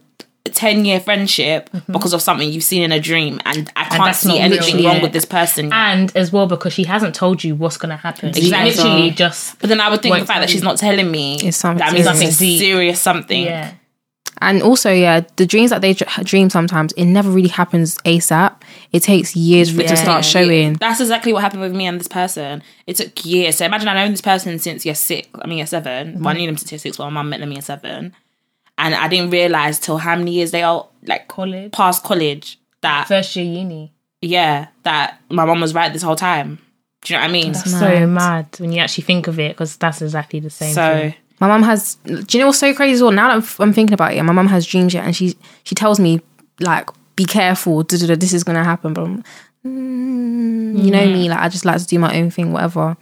[0.55, 4.29] 10 year friendship because of something you've seen in a dream and I can't Mm-hmm.
[4.31, 4.87] see anything real.
[4.87, 5.03] wrong Yeah.
[5.03, 5.75] with this person yet.
[5.75, 8.29] and as well because she hasn't told you what's gonna happen.
[8.31, 8.71] Exactly.
[8.73, 11.37] She literally just but then I would think the fact that she's not telling me
[11.43, 12.37] It's something that means serious.
[12.39, 13.73] something serious something yeah.
[14.41, 15.93] And also, yeah, the dreams that they
[16.25, 18.61] dream sometimes it never really happens ASAP.
[18.91, 20.73] It takes years for it to start showing.
[20.75, 22.61] That's exactly what happened with me and this person.
[22.89, 23.59] It took years.
[23.59, 25.29] So imagine I've known this person since year six.
[25.41, 26.99] I mean year 7 Well, I knew them since year six.
[26.99, 28.15] Well, my mum met them in year seven,
[28.83, 33.07] and I didn't realize till how many years they are like College, past college that
[33.09, 33.93] first year uni.
[34.21, 36.59] yeah that my mom was right this whole time.
[37.05, 37.53] Do you know what I mean?
[37.53, 40.75] That's so mad when you actually think of it because that's exactly the same.
[40.75, 41.15] So thing.
[41.41, 41.97] My mom has.
[42.05, 43.11] Do you know what's so crazy as well?
[43.11, 45.37] Now that I'm, f- I'm thinking about it, my mom has dreams yet, and she
[45.65, 46.21] she tells me
[46.61, 49.25] like, "Be careful, this is gonna happen." But I'm,
[49.67, 52.97] mm, you know me, like I just like to do my own thing, whatever.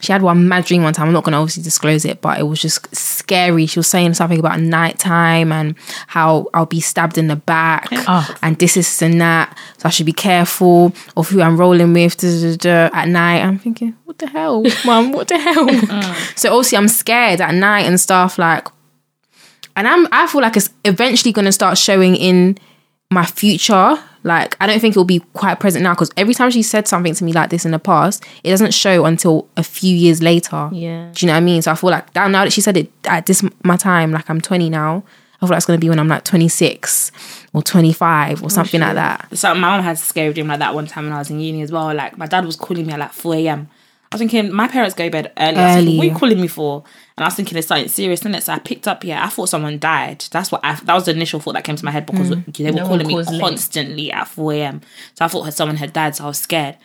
[0.00, 1.06] She had one mad dream one time.
[1.06, 3.64] I'm not gonna obviously disclose it, but it was just scary.
[3.64, 5.74] She was saying something about nighttime and
[6.08, 8.36] how I'll be stabbed in the back, Oh.
[8.42, 9.56] and this is and that.
[9.78, 13.40] So I should be careful of who I'm rolling with at night.
[13.40, 15.12] I'm thinking, what the hell, mum?
[15.12, 15.66] What the hell?
[15.66, 16.38] Mm.
[16.38, 18.68] So obviously I'm scared at night and stuff like
[19.76, 22.58] and I'm I feel like it's eventually going to start showing in
[23.10, 23.98] my future.
[24.24, 27.14] Like I don't think it'll be quite present now because every time she said something
[27.14, 30.70] to me like this in the past, it doesn't show until a few years later.
[30.72, 31.10] Yeah.
[31.12, 31.62] Do you know what I mean?
[31.62, 34.28] So I feel like now, now that she said it at this my time, like
[34.28, 35.04] I'm 20 now,
[35.36, 37.12] I feel like it's going to be when I'm like 26
[37.52, 39.28] or 25 or oh, something like that.
[39.36, 41.40] So my mum had a scary dream like that one time when I was in
[41.40, 41.94] uni as well.
[41.94, 43.68] Like my dad was calling me at like 4 a.m.
[44.14, 45.56] was thinking, my parents go to bed early.
[45.56, 46.84] I was thinking, what are you calling me for?
[47.16, 48.42] And I was thinking it's something serious, isn't it?
[48.42, 49.04] So I picked up.
[49.04, 50.24] Yeah, I thought someone died.
[50.30, 50.74] That's what I.
[50.74, 52.74] That was the initial thought that came to my head because they were Mm.
[52.74, 53.40] No calling me calls late.
[53.40, 54.80] constantly at four a.m.
[55.14, 56.16] So I thought someone had died.
[56.16, 56.76] So I was scared.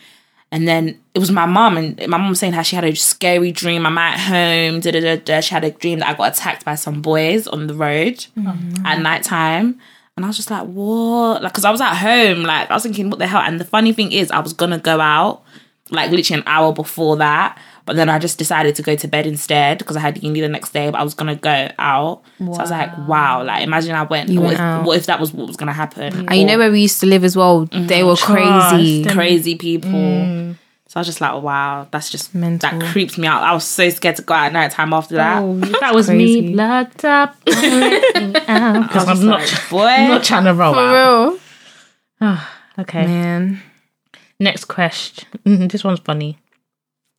[0.52, 2.96] And then it was my mom, and my mom was saying how she had a
[2.96, 3.86] scary dream.
[3.86, 4.80] I'm at home.
[4.80, 5.42] Da, da, da.
[5.42, 8.26] She had a dream that I got attacked by some boys on the road
[8.84, 9.80] at night time.
[10.16, 11.44] And I was just like, what?
[11.44, 12.42] Like, because I was at home.
[12.44, 13.42] Like, I was thinking, what the hell?
[13.42, 15.44] And the funny thing is, I was going to go out,
[15.92, 17.60] like, literally an hour before that.
[17.86, 20.50] But then I just decided to go to bed instead because I had uni the
[20.50, 22.22] next day, but I was going to go out.
[22.38, 23.44] So I was like, wow.
[23.44, 24.30] Like, imagine I went.
[24.30, 24.86] You what, went if, out.
[24.86, 26.28] what if that was what was going to happen?
[26.28, 27.66] And you know where we used to live as well?
[27.66, 27.88] Mm-hmm.
[27.88, 29.02] They were crazy.
[29.04, 29.16] Trust.
[29.16, 29.90] crazy people.
[29.90, 30.56] Mm.
[30.86, 32.80] So I was just like, wow, that's just Mental.
[32.80, 33.42] that creeps me out.
[33.44, 35.42] I was so scared to go out at night time after that.
[35.42, 36.42] Oh, that was Crazy.
[36.42, 36.54] me.
[36.54, 37.36] Blood up.
[37.46, 39.84] Because I'm not, boy.
[39.86, 41.40] I'm not trying to roll For out.
[42.22, 42.38] real?
[42.80, 43.06] Okay.
[43.06, 43.62] Man.
[44.40, 45.28] Next question.
[45.46, 46.38] Mhm, this one's funny.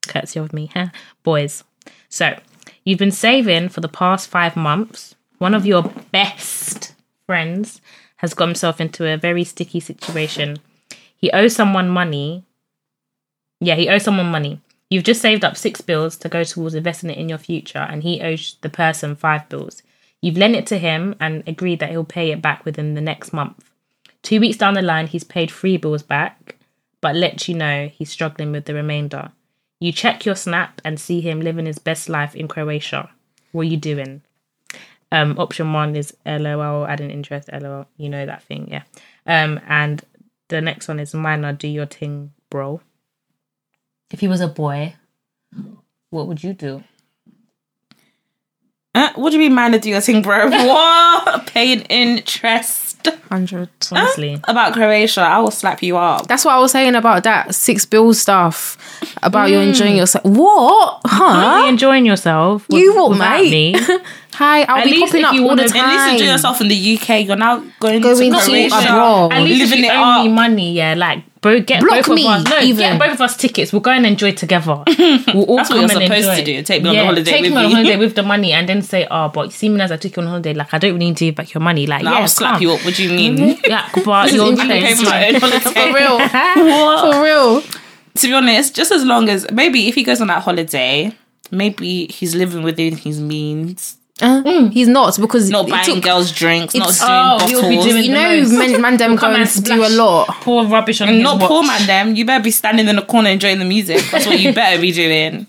[0.07, 0.89] Courtesy of me, huh?
[1.23, 1.65] Boys.
[2.09, 2.39] So,
[2.85, 5.15] you've been saving for the past five months.
[5.39, 6.95] One of your best
[7.27, 7.81] friends
[8.17, 10.59] has got himself into a very sticky situation.
[11.17, 12.45] He owes someone money.
[13.61, 14.61] Yeah, he owes someone money.
[14.89, 18.03] You've just saved up six bills to go towards investing it in your future, and
[18.03, 19.83] he owes the person five bills.
[20.21, 23.33] You've lent it to him and agreed that he'll pay it back within the next
[23.33, 23.71] month.
[24.23, 26.57] Two weeks down the line, he's paid three bills back,
[27.01, 29.33] but lets you know he's struggling with the remainder.
[29.79, 33.11] You check your snap and see him living his best life in Croatia.
[33.53, 34.23] What are you doing?
[35.13, 37.87] Um, option one is LOL, add an interest, LOL.
[37.97, 38.83] You know that thing, yeah.
[39.27, 40.05] Um, and
[40.49, 42.81] the next one is minor, do your thing, bro.
[44.11, 44.95] If he was a boy,
[46.11, 46.85] what would you do?
[48.95, 50.49] Uh, what do you mean, minor, do your thing, bro?
[50.51, 51.47] what?
[51.47, 53.69] Paying interest 100.
[53.93, 54.41] Honestly.
[54.49, 55.21] about Croatia?
[55.23, 56.27] I will slap you up.
[56.27, 58.77] That's what I was saying about that six bill stuff.
[59.23, 59.69] About you hmm.
[59.69, 60.25] enjoying yourself.
[60.25, 61.01] What?
[61.05, 61.09] Are
[61.59, 61.67] you Huh?
[61.69, 62.67] enjoying yourself?
[62.69, 63.75] with- You what, without mate?
[63.75, 63.81] Me?
[64.35, 65.99] Hi, I'll At be least popping if up you all wanna- the at At least
[66.05, 66.13] time.
[66.15, 67.09] enjoy yourself in the UK.
[67.27, 68.77] You're now going, Going to to Croatia.
[68.77, 69.33] abroad.
[69.33, 72.25] At least living if you owe me money, yeah, like bro, get Block both me,
[72.27, 72.45] of us.
[72.49, 72.77] No, even.
[72.79, 73.73] get both of us tickets.
[73.73, 74.83] We'll go and enjoy together.
[75.35, 76.37] We'll all That's what come you're and supposed enjoy.
[76.37, 76.63] to do.
[76.63, 77.77] Take me on yeah, a holiday Take with me on you.
[77.77, 80.29] holiday with the money, and then say, "Oh, but seeing as I took you on
[80.29, 82.29] holiday, like I don't really need to give back your money." Like, No, yeah, I'll
[82.29, 82.63] slap come.
[82.63, 82.85] you up.
[82.85, 83.20] What do you mean?
[83.21, 84.85] Yeah, but you're interesting.
[84.85, 85.61] I for my own holiday.
[85.61, 86.19] For real.
[86.19, 87.13] What?
[87.15, 87.63] For real.
[88.17, 91.13] to be honest, just as long as maybe if he goes on that holiday,
[91.51, 96.31] maybe he's living within his means, Uh, He's not because not it buying took- girls
[96.33, 97.69] drinks, not it's- doing Oh, bottles.
[97.69, 98.53] be doing You know, most.
[98.53, 100.27] man, man them Come going and to do a lot.
[100.43, 101.49] Pour rubbish on And his not watch.
[101.49, 102.15] poor man them.
[102.17, 104.03] You better be standing in the corner enjoying the music.
[104.11, 105.47] That's what you better be doing.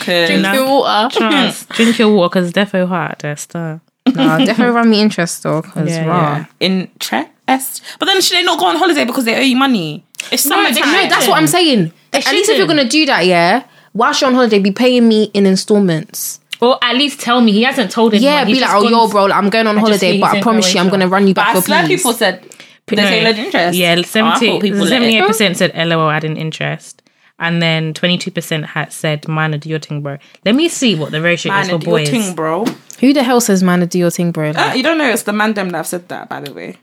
[0.00, 1.18] Cause Drink water.
[1.18, 1.68] Trust.
[1.70, 3.18] Drink your water because it's defo hot.
[3.20, 6.36] That's the No, definitely run me interest though, because Yeah, raw.
[6.38, 6.44] yeah.
[6.60, 7.82] interest.
[7.98, 10.04] But then should they not go on holiday because they owe you money?
[10.30, 10.92] It's No, summertime.
[10.92, 11.92] No, that's what I'm saying.
[12.12, 15.24] At least if you're gonna do that, yeah, whilst you're on holiday, be paying me
[15.34, 16.40] in installments.
[16.60, 17.50] Or at least tell me.
[17.52, 18.32] He hasn't told anyone.
[18.32, 20.40] Yeah, He's be like, oh, yo, bro, like, I'm going on just holiday, but I
[20.40, 22.44] promise you, I'm gonna run you But back I your swear people said
[22.86, 23.02] they No.
[23.02, 23.76] say interest.
[23.78, 27.01] Yeah, Oh, 70, thought 78% said LOL adding interest.
[27.42, 30.16] And then 22% had said minor do your thing, bro.
[30.44, 32.08] Let me see what the ratio is for do your boys.
[32.08, 32.64] thing, bro.
[33.00, 34.52] Who the hell says man to do your thing, bro?
[34.52, 36.52] Like, Uh, you don't know it's the man them that have said that, by the
[36.54, 36.76] way.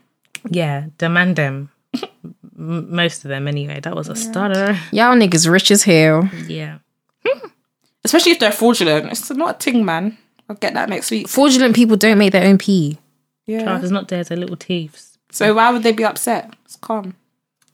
[0.50, 1.70] Yeah, demand them.
[2.58, 3.80] M- Most of them, anyway.
[3.80, 4.76] That was a stutter.
[4.92, 6.28] y'all niggas rich as hell.
[6.46, 6.78] Yeah.
[8.04, 9.10] Especially if they're fraudulent.
[9.12, 10.18] It's not a ting, man.
[10.48, 11.26] I'll get that next week.
[11.28, 12.98] Fraudulent people don't make their own pee.
[13.46, 13.64] Yeah.
[13.64, 15.18] Charles is not there, they're little thieves.
[15.32, 16.52] So why would they be upset?
[16.66, 17.14] It's calm.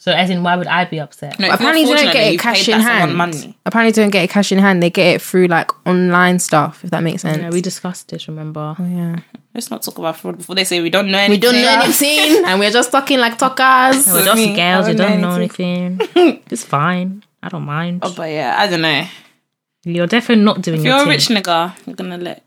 [0.07, 1.37] So, as in, why would I be upset?
[1.41, 3.17] No, Apparently, you're they don't get and it cash in hand.
[3.17, 3.59] Money.
[3.67, 4.81] Apparently, they don't get it cash in hand.
[4.81, 6.85] They get it through like online stuff.
[6.85, 7.39] If that makes sense.
[7.39, 8.77] Yeah, we discussed this, remember?
[8.79, 9.17] Oh, yeah.
[9.53, 11.33] Let's not talk about fraud before they say we don't know anything.
[11.33, 14.07] We don't know anything, and we're just talking like talkers.
[14.07, 15.99] We're just me, girls, We don't don't know know anything.
[16.53, 17.25] it's fine.
[17.43, 18.03] I don't mind.
[18.05, 19.09] Oh, but yeah, I don't know.
[19.83, 21.09] You're definitely not doing If you're a thing.
[21.09, 22.45] rich nigga, you're gonna let.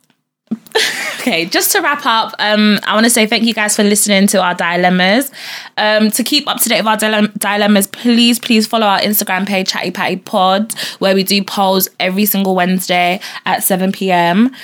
[1.20, 4.28] Okay, just to wrap up, um, I want to say thank you guys for listening
[4.28, 5.32] to our dilemmas.
[5.78, 9.48] Um, to keep up to date with our dilem- dilemmas, please, please follow our Instagram
[9.48, 14.56] page, Chatty Patty Pod, where we do polls every single Wednesday at 7 p.m.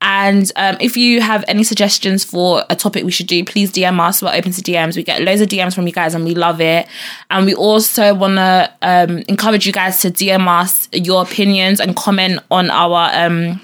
[0.00, 3.98] And um, if you have any suggestions for a topic we should do, please DM
[4.00, 4.20] us.
[4.20, 4.96] We're open to DMs.
[4.96, 6.86] We get loads of DMs from you guys and we love it.
[7.30, 11.96] And we also want to um, encourage you guys to DM us your opinions and
[11.96, 13.62] comment on our um,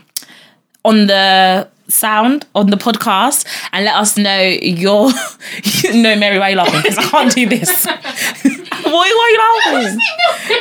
[0.84, 5.10] on the sound on the podcast and let us know your
[5.92, 9.38] no Mary why are you laughing because I can't do this why, why are you
[9.84, 9.98] laughing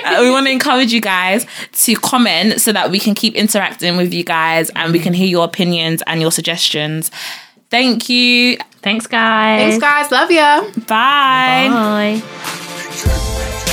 [0.05, 3.95] Uh, we want to encourage you guys to comment so that we can keep interacting
[3.95, 7.11] with you guys and we can hear your opinions and your suggestions
[7.69, 9.77] thank you Thanks, guys.
[9.77, 10.09] Thanks, guys.
[10.09, 10.61] Love ya.
[10.87, 12.21] bye.
[12.21, 13.65] Bye.